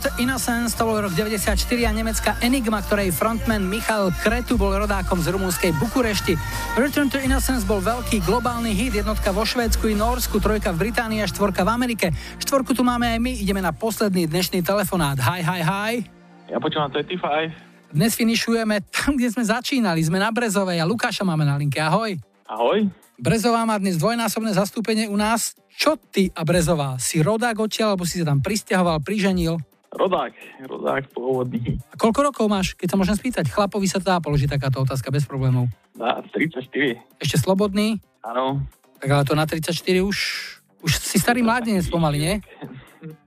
To 0.00 0.08
Innocence 0.16 0.72
to 0.80 0.88
bol 0.88 0.96
rok 0.96 1.12
94 1.12 1.60
a 1.84 1.92
nemecká 1.92 2.32
Enigma, 2.40 2.80
ktorej 2.80 3.12
frontman 3.12 3.60
Michal 3.60 4.08
Kretu 4.24 4.56
bol 4.56 4.72
rodákom 4.72 5.20
z 5.20 5.28
rumúnskej 5.28 5.76
Bukurešti. 5.76 6.40
Return 6.80 7.12
to 7.12 7.20
Innocence 7.20 7.68
bol 7.68 7.84
veľký 7.84 8.24
globálny 8.24 8.72
hit, 8.72 8.96
jednotka 8.96 9.28
vo 9.28 9.44
Švédsku 9.44 9.92
i 9.92 9.94
Norsku, 9.94 10.40
trojka 10.40 10.72
v 10.72 10.88
Británii 10.88 11.20
a 11.20 11.28
štvorka 11.28 11.68
v 11.68 11.70
Amerike. 11.76 12.06
Štvorku 12.40 12.72
tu 12.72 12.80
máme 12.80 13.12
aj 13.12 13.20
my, 13.20 13.44
ideme 13.44 13.60
na 13.60 13.76
posledný 13.76 14.24
dnešný 14.24 14.64
telefonát. 14.64 15.20
Hi, 15.20 15.44
hi, 15.44 15.60
hi. 15.60 15.92
Ja 16.48 16.56
počúvam 16.56 16.88
25. 16.88 17.92
Dnes 17.92 18.16
finišujeme 18.16 18.80
tam, 18.88 19.20
kde 19.20 19.28
sme 19.28 19.44
začínali, 19.44 20.00
sme 20.00 20.16
na 20.16 20.32
Brezovej 20.32 20.80
a 20.80 20.88
Lukáša 20.88 21.28
máme 21.28 21.44
na 21.44 21.60
linke. 21.60 21.76
Ahoj. 21.76 22.16
Ahoj. 22.48 22.88
Brezová 23.20 23.68
má 23.68 23.76
dnes 23.76 24.00
dvojnásobné 24.00 24.56
zastúpenie 24.56 25.12
u 25.12 25.20
nás. 25.20 25.52
Čo 25.76 26.00
ty 26.00 26.32
a 26.32 26.40
Brezová? 26.40 26.96
Si 26.96 27.20
rodák 27.20 27.52
odtiaľ, 27.60 27.92
alebo 27.92 28.08
si 28.08 28.16
sa 28.16 28.32
tam 28.32 28.40
pristahoval, 28.40 29.04
priženil? 29.04 29.60
Rodák, 29.90 30.32
rodák 30.70 31.10
pôvodný. 31.10 31.82
A 31.90 31.98
koľko 31.98 32.30
rokov 32.30 32.46
máš, 32.46 32.78
keď 32.78 32.94
sa 32.94 32.96
môžem 32.96 33.18
spýtať? 33.18 33.50
Chlapovi 33.50 33.90
sa 33.90 33.98
dá 33.98 34.22
položiť 34.22 34.54
takáto 34.54 34.78
otázka 34.78 35.10
bez 35.10 35.26
problémov. 35.26 35.66
Na 35.98 36.22
34. 36.22 36.62
Ešte 37.18 37.36
slobodný? 37.42 37.98
Áno. 38.22 38.62
Tak 39.02 39.08
ale 39.10 39.26
to 39.26 39.34
na 39.34 39.50
34 39.50 39.74
už, 40.06 40.18
už 40.86 40.90
si 40.94 41.18
starý 41.18 41.42
mládenec 41.42 41.82
pomaly, 41.90 42.18
nie? 42.22 42.34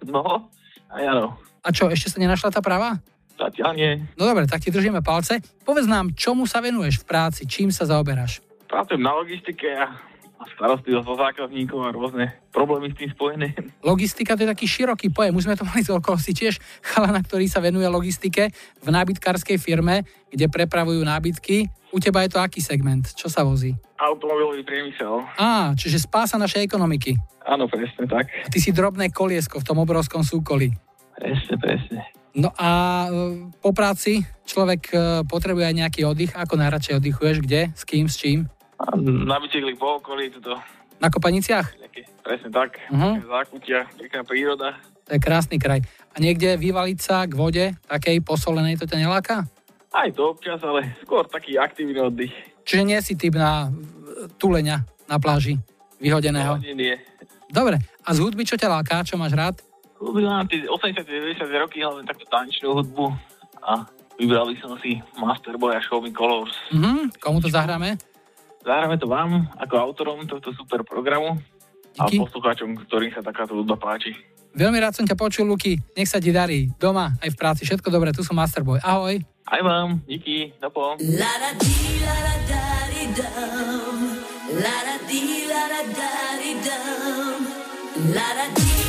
No, 0.07 0.47
aj 0.87 1.03
áno. 1.03 1.35
A 1.63 1.67
čo, 1.75 1.91
ešte 1.91 2.15
sa 2.15 2.23
nenašla 2.23 2.47
tá 2.53 2.63
práva? 2.63 2.95
Zatiaľ 3.35 3.71
nie. 3.75 3.91
No 4.15 4.23
dobre, 4.23 4.47
tak 4.47 4.63
ti 4.63 4.71
držíme 4.71 5.03
palce. 5.03 5.43
Povedz 5.67 5.89
nám, 5.89 6.15
čomu 6.15 6.47
sa 6.47 6.63
venuješ 6.63 7.03
v 7.03 7.07
práci, 7.11 7.43
čím 7.43 7.75
sa 7.75 7.83
zaoberáš? 7.83 8.39
Pracujem 8.71 9.03
na 9.03 9.11
logistike 9.11 9.67
a 9.67 9.91
a 9.91 10.12
starostlivosť 10.55 11.07
o 11.07 11.15
zákazníkov 11.15 11.79
a 11.83 11.89
rôzne 11.95 12.25
problémy 12.51 12.91
s 12.91 12.99
tým 12.99 13.09
spojené. 13.13 13.47
Logistika 13.81 14.35
to 14.35 14.43
je 14.43 14.51
taký 14.51 14.65
široký 14.67 15.09
pojem. 15.09 15.33
Už 15.35 15.47
sme 15.47 15.57
to 15.57 15.65
mali 15.65 15.81
toľko 15.81 16.19
si 16.19 16.35
tiež 16.35 16.59
chalana, 16.83 17.23
ktorý 17.23 17.47
sa 17.47 17.63
venuje 17.63 17.87
logistike 17.87 18.51
v 18.83 18.87
nábytkárskej 18.87 19.57
firme, 19.57 20.03
kde 20.29 20.45
prepravujú 20.51 21.01
nábytky. 21.01 21.71
U 21.93 22.01
teba 22.01 22.25
je 22.25 22.33
to 22.33 22.39
aký 22.41 22.59
segment? 22.59 23.05
Čo 23.13 23.29
sa 23.29 23.45
vozí? 23.45 23.77
Automobilový 24.01 24.65
priemysel. 24.65 25.21
Á, 25.37 25.77
čiže 25.77 26.01
spása 26.01 26.41
našej 26.41 26.65
ekonomiky. 26.65 27.13
Áno, 27.45 27.69
presne 27.69 28.09
tak. 28.09 28.31
A 28.31 28.47
ty 28.49 28.57
si 28.57 28.73
drobné 28.73 29.13
koliesko 29.13 29.61
v 29.61 29.67
tom 29.67 29.77
obrovskom 29.83 30.25
súkolí. 30.25 30.73
Presne, 31.13 31.55
presne. 31.61 32.01
No 32.33 32.49
a 32.57 32.69
e, 33.05 33.09
po 33.61 33.77
práci 33.77 34.25
človek 34.49 34.81
e, 34.89 34.95
potrebuje 35.29 35.69
aj 35.69 35.75
nejaký 35.85 36.01
oddych. 36.01 36.33
Ako 36.33 36.57
najradšej 36.57 36.97
oddychuješ? 36.97 37.37
Kde? 37.45 37.69
S 37.77 37.85
kým? 37.85 38.09
S 38.09 38.17
čím? 38.17 38.49
Na 38.99 39.39
bicykli 39.39 39.75
po 39.75 39.99
okolí, 40.03 40.29
toto, 40.29 40.59
Na 40.99 41.07
Kopaniciach? 41.09 41.75
presne 42.23 42.49
tak. 42.49 42.79
Mhm. 42.87 43.27
Zákutia, 43.27 43.83
pekná 43.99 44.23
príroda. 44.23 44.79
To 45.03 45.11
je 45.11 45.19
krásny 45.19 45.59
kraj. 45.59 45.83
A 46.15 46.23
niekde 46.23 46.55
vyvaliť 46.55 46.99
sa 47.03 47.27
k 47.27 47.35
vode, 47.35 47.75
takej 47.91 48.23
posolenej, 48.23 48.79
to 48.79 48.87
ťa 48.87 49.03
neláka? 49.03 49.43
Aj 49.91 50.07
to 50.15 50.31
občas, 50.31 50.63
ale 50.63 50.95
skôr 51.03 51.27
taký 51.27 51.59
aktívny 51.59 51.99
oddych. 51.99 52.31
Čiže 52.63 52.83
nie 52.87 52.99
si 53.03 53.19
typ 53.19 53.35
na 53.35 53.67
e, 53.67 54.31
tuleňa 54.39 54.87
na 55.11 55.17
pláži, 55.19 55.59
vyhodeného. 55.99 56.55
Nie, 56.63 56.71
nie. 56.73 56.95
Dobre, 57.51 57.83
a 57.83 58.09
z 58.15 58.23
hudby 58.23 58.47
čo 58.47 58.55
ťa 58.55 58.71
láka, 58.71 59.03
čo 59.03 59.19
máš 59.19 59.35
rád? 59.35 59.59
Ľúbil 59.99 60.23
mám 60.25 60.47
tie 60.47 60.63
80-90 60.63 61.43
roky, 61.59 61.83
hlavne 61.83 62.07
takú 62.07 62.23
tančnú 62.31 62.71
hudbu 62.79 63.11
a 63.67 63.83
vybral 64.15 64.47
by 64.47 64.55
som 64.63 64.71
si 64.79 65.03
Masterboy 65.19 65.75
a 65.75 65.83
Show 65.83 65.99
Me 65.99 66.15
Colors. 66.15 66.55
Mhm, 66.71 67.19
komu 67.19 67.43
to 67.43 67.51
zahráme? 67.51 67.99
Zahráme 68.63 68.95
to 68.95 69.11
vám 69.11 69.51
ako 69.59 69.75
autorom 69.75 70.23
tohto 70.23 70.55
super 70.55 70.87
programu 70.87 71.35
a 71.99 72.07
Díky. 72.07 72.23
poslucháčom, 72.23 72.79
ktorým 72.87 73.11
sa 73.11 73.21
takáto 73.21 73.53
hudba 73.53 73.75
páči. 73.75 74.15
Veľmi 74.53 74.79
rád 74.79 74.93
som 74.95 75.05
ťa 75.05 75.17
počul, 75.17 75.49
Luky. 75.49 75.81
Nech 75.93 76.07
sa 76.07 76.21
ti 76.21 76.29
darí. 76.29 76.69
Doma, 76.77 77.11
aj 77.19 77.29
v 77.33 77.37
práci. 77.37 77.61
Všetko 77.65 77.89
dobré. 77.89 78.13
Tu 78.13 78.21
som 78.21 78.37
Masterboy. 78.37 78.79
Ahoj. 78.79 79.17
Aj 79.43 79.59
vám, 79.59 79.99
díky, 80.07 80.53
do 80.61 80.69
po. 80.71 80.95
La 81.01 81.33
da 81.41 81.51
dee 81.57 81.99
la 81.99 82.15
da 82.23 82.35
da 82.47 82.63
dee 82.87 83.07
dum. 83.11 83.99
La 84.55 84.77
da 84.87 84.95
dee 85.03 85.43
la 85.49 85.63
da 85.67 85.81
da 85.91 86.11
dee 86.39 86.55
dum. 86.63 87.41
La 88.13 88.27
da 88.31 88.45
dee 88.55 88.82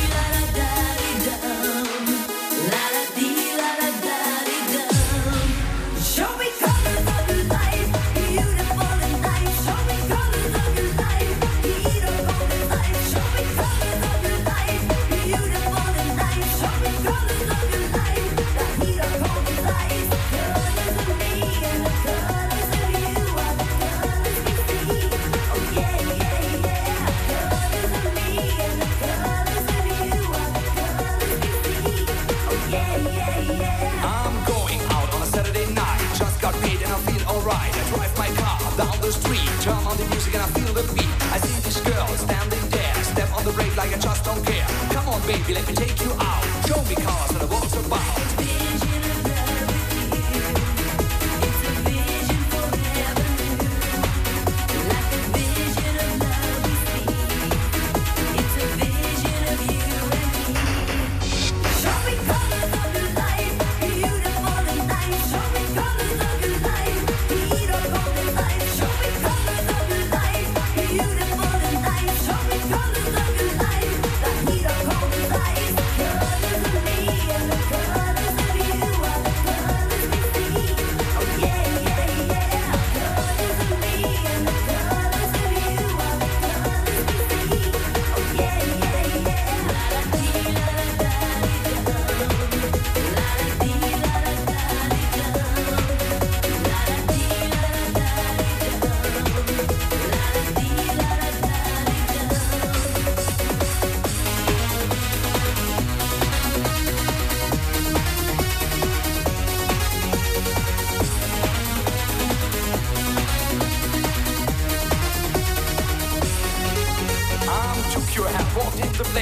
the 39.05 39.11
street, 39.11 39.47
turn 39.61 39.77
on 39.85 39.95
the 39.97 40.05
music 40.05 40.33
and 40.33 40.41
I 40.41 40.47
feel 40.47 40.73
the 40.73 40.81
beat. 40.93 41.05
I 41.31 41.37
see 41.37 41.61
this 41.61 41.79
girl 41.81 42.07
standing 42.17 42.69
there, 42.69 42.95
step 43.03 43.31
on 43.37 43.45
the 43.45 43.51
brake 43.51 43.75
like 43.77 43.93
I 43.93 43.99
just 43.99 44.25
don't 44.25 44.43
care. 44.43 44.65
Come 44.89 45.07
on, 45.09 45.21
baby, 45.27 45.53
let 45.53 45.67
me 45.67 45.75
take 45.75 46.01
you 46.01 46.11
out. 46.17 46.43
Show 46.65 46.81
me 46.89 46.95
cars 46.95 47.31
and 47.31 47.49
what's 47.49 47.75
about. 47.75 48.24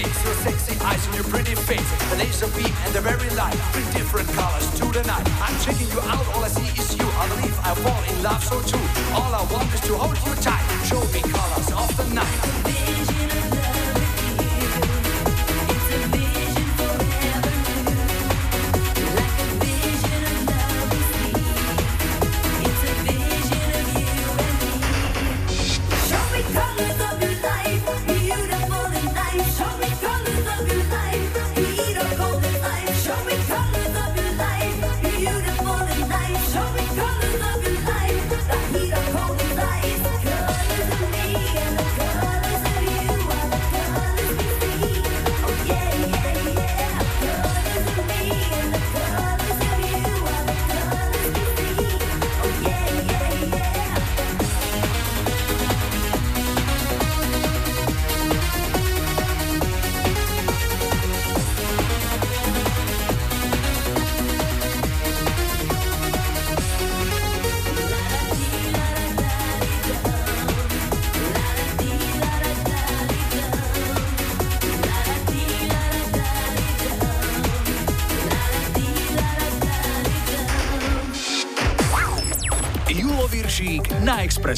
Place. 0.04 0.26
Your 0.26 0.34
sexy 0.34 0.76
eyes 0.84 1.06
and 1.08 1.16
your 1.16 1.24
pretty 1.26 1.56
face. 1.56 1.90
The 2.10 2.18
laser 2.18 2.48
beam 2.56 2.74
and 2.86 2.94
the 2.94 3.02
very 3.02 3.30
light. 3.36 3.58
Bring 3.72 3.86
different 3.92 4.28
colors 4.30 4.68
to 4.80 4.86
the 4.92 5.04
night. 5.04 5.28
I'm 5.42 5.58
checking 5.64 5.90
you 5.90 6.00
out, 6.02 6.26
all 6.36 6.44
I 6.44 6.48
see 6.48 6.68
is 6.80 6.98
you. 6.98 7.06
I 7.06 7.28
believe 7.30 7.58
I 7.60 7.74
fall 7.76 8.04
in 8.12 8.24
love 8.24 8.44
so 8.44 8.62
too. 8.62 8.84
All 9.14 9.34
I 9.34 9.44
want 9.52 9.74
is 9.74 9.82
to 9.82 9.96
hold 9.96 10.18
you 10.26 10.34
tight. 10.42 10.64
Show 10.86 11.02
me 11.14 11.22
colors 11.22 11.72
of 11.72 11.98
the 11.98 12.14
night. 12.14 12.63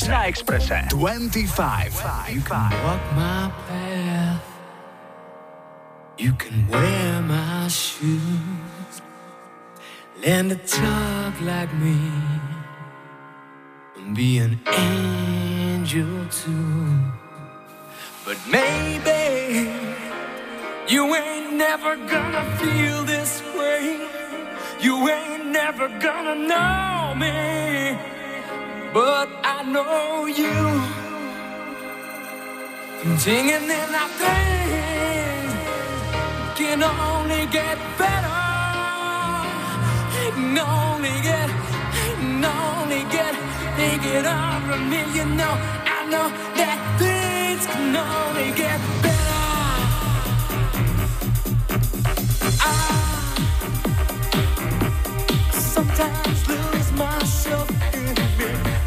Na 0.04 0.28
Expresse. 0.28 0.70
Na 0.70 0.80
Expresse. 0.80 0.90
25. 0.90 2.04
Walk 2.84 3.02
my 3.16 3.52
path. 3.68 4.42
You 6.18 6.34
can 6.34 6.68
wear 6.68 7.22
my 7.22 7.68
shoes. 7.68 9.02
Learn 10.26 10.50
to 10.50 10.56
talk 10.56 11.42
like 11.42 11.74
me. 11.76 12.00
And 13.98 14.16
be 14.16 14.38
an 14.40 14.60
angel 14.68 16.26
too. 16.30 16.88
But 18.26 18.38
maybe 18.50 19.70
you 20.88 21.16
ain't 21.16 21.54
never 21.54 21.96
gonna 21.96 22.44
feel 22.58 23.04
this 23.04 23.42
way. 23.58 24.08
You 24.82 25.08
ain't 25.10 25.48
never 25.48 25.88
gonna 26.00 26.36
know 26.36 27.16
me. 27.16 28.15
But 28.96 29.28
I 29.44 29.62
know 29.64 30.26
you. 30.26 30.56
Singing 33.18 33.70
in 33.80 33.92
our 34.02 34.08
things 34.24 35.54
can 36.56 36.82
only 36.82 37.46
get 37.48 37.78
better. 38.00 38.40
Can 40.16 40.58
only 40.58 41.16
get, 41.28 41.50
can 41.92 42.46
only 42.46 43.04
get, 43.12 43.36
take 43.76 44.06
it 44.16 44.26
from 44.66 44.90
me. 44.90 45.02
You 45.14 45.26
know, 45.26 45.54
I 45.98 46.08
know 46.10 46.28
that 46.56 46.80
things 46.98 47.66
can 47.68 47.98
only 47.98 48.50
get 48.56 48.80
better. 49.04 49.44
I 52.62 52.74
sometimes 55.52 56.48
lose 56.48 56.92
myself. 56.94 57.85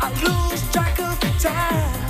I 0.00 0.10
lose 0.22 0.70
track 0.72 0.98
of 1.00 1.18
time. 1.42 2.07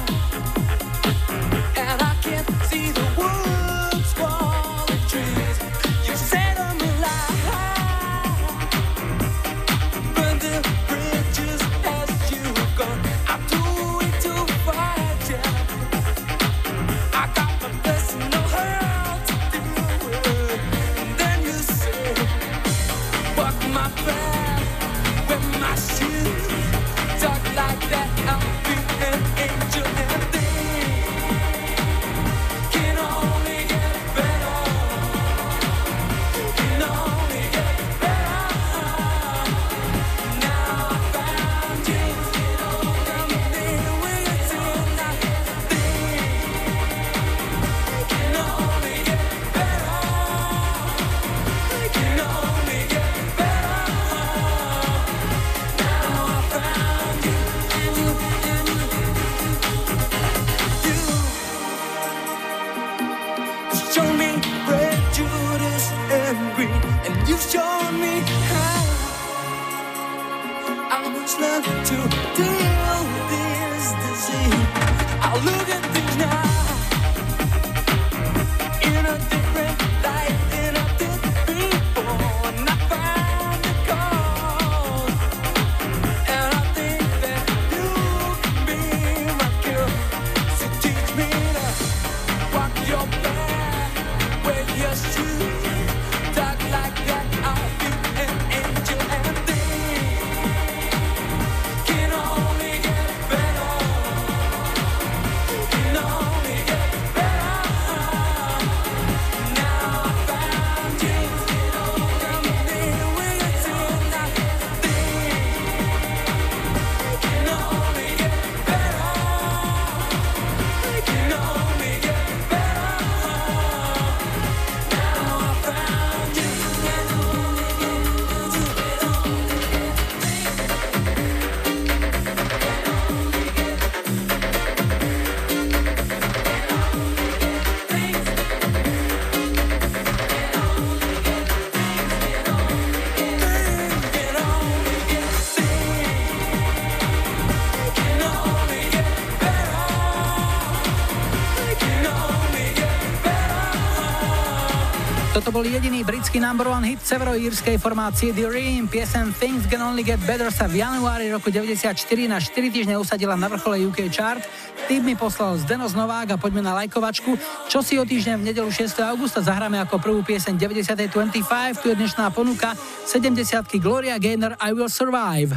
Toto 155.49 155.65
bol 155.65 155.73
jediný 155.73 156.05
britský 156.05 156.45
number 156.45 156.69
one 156.69 156.85
hit 156.85 157.01
severoírskej 157.01 157.81
formácie 157.81 158.37
The 158.37 158.53
Ream. 158.53 158.85
Piesen 158.85 159.33
Things 159.33 159.65
Can 159.65 159.81
Only 159.81 160.05
Get 160.05 160.21
Better 160.29 160.53
sa 160.53 160.69
v 160.69 160.85
januári 160.85 161.33
roku 161.33 161.49
94 161.49 161.89
na 162.29 162.37
4 162.37 162.53
týždne 162.69 163.01
usadila 163.01 163.33
na 163.33 163.49
vrchole 163.49 163.81
UK 163.89 164.13
chart. 164.13 164.45
Tým 164.93 165.09
mi 165.09 165.17
poslal 165.17 165.57
Zdenos 165.57 165.97
Novák 165.97 166.29
a 166.29 166.37
poďme 166.37 166.61
na 166.61 166.77
lajkovačku. 166.77 167.41
Čo 167.65 167.81
si 167.81 167.97
o 167.97 168.05
týždeň 168.05 168.45
v 168.45 168.53
nedelu 168.53 168.69
6. 168.69 169.01
augusta 169.09 169.41
zahráme 169.41 169.81
ako 169.81 169.97
prvú 169.97 170.21
pieseň 170.21 170.53
90. 170.61 171.17
25. 171.17 171.81
Tu 171.81 171.87
je 171.89 171.97
dnešná 171.97 172.29
ponuka 172.29 172.77
70. 173.09 173.41
Gloria 173.81 174.21
Gaynor 174.21 174.53
I 174.61 174.77
Will 174.77 174.93
Survive. 174.93 175.57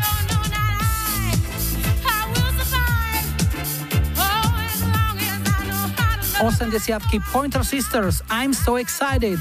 80 6.39 6.79
Pointer 7.27 7.61
Sisters 7.67 8.23
I'm 8.31 8.55
So 8.55 8.79
Excited. 8.79 9.37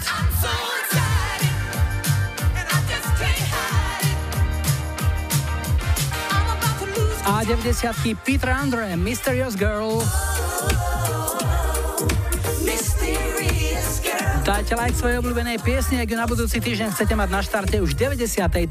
90 7.51 8.15
Peter 8.23 8.47
Andre 8.47 8.95
Mysterious 8.95 9.59
Girl. 9.59 9.99
Dajte 14.47 14.79
like 14.79 14.95
svojej 14.95 15.19
obľúbenej 15.19 15.59
piesni, 15.59 15.99
ak 15.99 16.15
ju 16.15 16.15
na 16.15 16.31
budúci 16.31 16.63
týždeň 16.63 16.95
chcete 16.95 17.19
mať 17.19 17.29
na 17.35 17.43
štarte 17.43 17.83
už 17.83 17.99
90. 17.99 18.71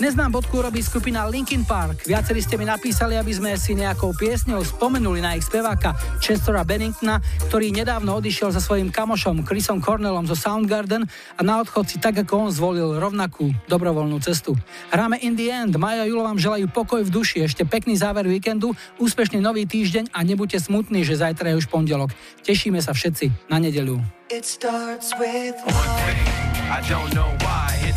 25. 0.00 0.08
Dnes 0.08 0.16
nám 0.16 0.32
bodku 0.32 0.64
robí 0.64 0.80
skupina 0.80 1.28
Linkin 1.28 1.60
Park. 1.68 2.08
Viacerí 2.08 2.40
ste 2.40 2.56
mi 2.56 2.64
napísali, 2.64 3.20
aby 3.20 3.36
sme 3.36 3.52
si 3.60 3.76
nejakou 3.76 4.16
piesňou 4.16 4.64
spomenuli 4.64 5.20
na 5.20 5.36
ich 5.36 5.44
speváka 5.44 5.92
Chestora 6.24 6.64
Benningtona, 6.64 7.20
ktorý 7.52 7.68
nedávno 7.68 8.16
odišiel 8.16 8.48
so 8.48 8.64
svojím 8.64 8.88
kamošom 8.88 9.44
Chrisom 9.44 9.84
Cornellom 9.84 10.24
zo 10.24 10.32
Soundgarden 10.32 11.04
a 11.36 11.40
na 11.44 11.60
odchod 11.60 11.84
si 11.84 12.00
tak 12.00 12.16
ako 12.16 12.48
on 12.48 12.50
zvolil 12.50 12.96
rovnakú 12.96 13.52
dobrovoľnú 13.68 14.16
cestu. 14.24 14.56
Hráme 14.88 15.20
In 15.20 15.36
the 15.36 15.52
End, 15.52 15.76
Maja 15.76 16.08
Julo 16.08 16.24
vám 16.24 16.40
želajú 16.40 16.72
pokoj 16.72 17.04
v 17.04 17.12
duši, 17.12 17.44
ešte 17.44 17.68
pekný 17.68 18.00
záver 18.00 18.24
víkendu, 18.24 18.72
úspešný 18.96 19.44
nový 19.44 19.68
týždeň 19.68 20.16
a 20.16 20.24
nebuďte 20.24 20.64
smutní, 20.64 21.04
že 21.04 21.20
zajtra 21.20 21.52
je 21.52 21.60
už 21.60 21.68
pondelok. 21.68 22.08
Tešíme 22.40 22.80
sa 22.80 22.96
všetci 22.96 23.52
na 23.52 23.60
nedeľu. 23.60 24.00
It 24.32 24.48
starts 24.48 25.12
with 25.20 25.60
one. 25.68 26.16
I 26.72 26.80
don't 26.88 27.12
know 27.12 27.28
why. 27.44 27.69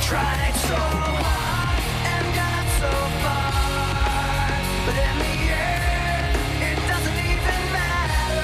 tried 0.00 0.54
so 0.54 0.76
hard 0.76 1.78
and 2.12 2.26
got 2.34 2.64
so 2.80 2.90
far. 3.22 3.52
But 4.86 4.96
in 4.96 5.16
the 5.24 5.36
end, 5.52 6.34
it 6.68 6.78
doesn't 6.88 7.20
even 7.32 7.62
matter. 7.76 8.40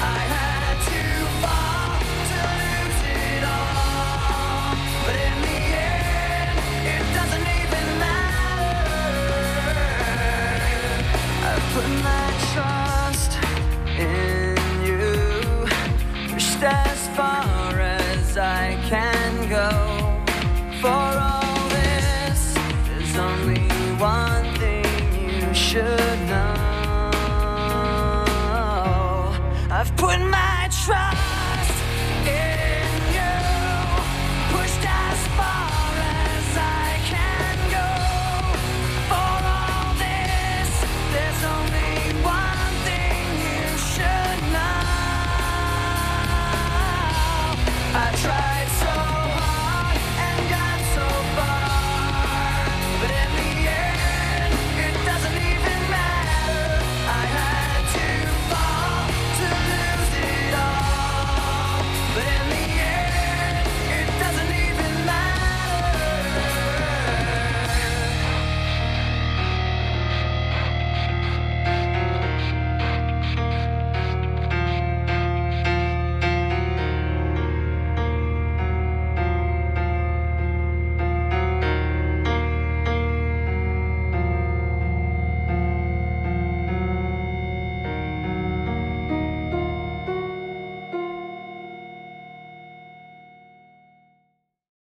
I 0.00 0.20
had 0.34 0.76
to 0.90 1.02
fall 1.42 1.98
to 2.30 2.40
lose 2.62 3.00
it 3.26 3.42
all. 3.58 4.70
But 5.04 5.16
in 5.28 5.36
the 5.46 5.60
end, 5.90 6.56
it 6.94 7.04
doesn't 7.18 7.46
even 7.60 7.86
matter. 7.98 9.02
I 11.42 11.52
put 11.74 11.88
my 12.08 12.26
trust 12.52 13.32
in 13.98 14.56
you. 14.86 15.02
As 16.62 17.02
far 17.16 17.49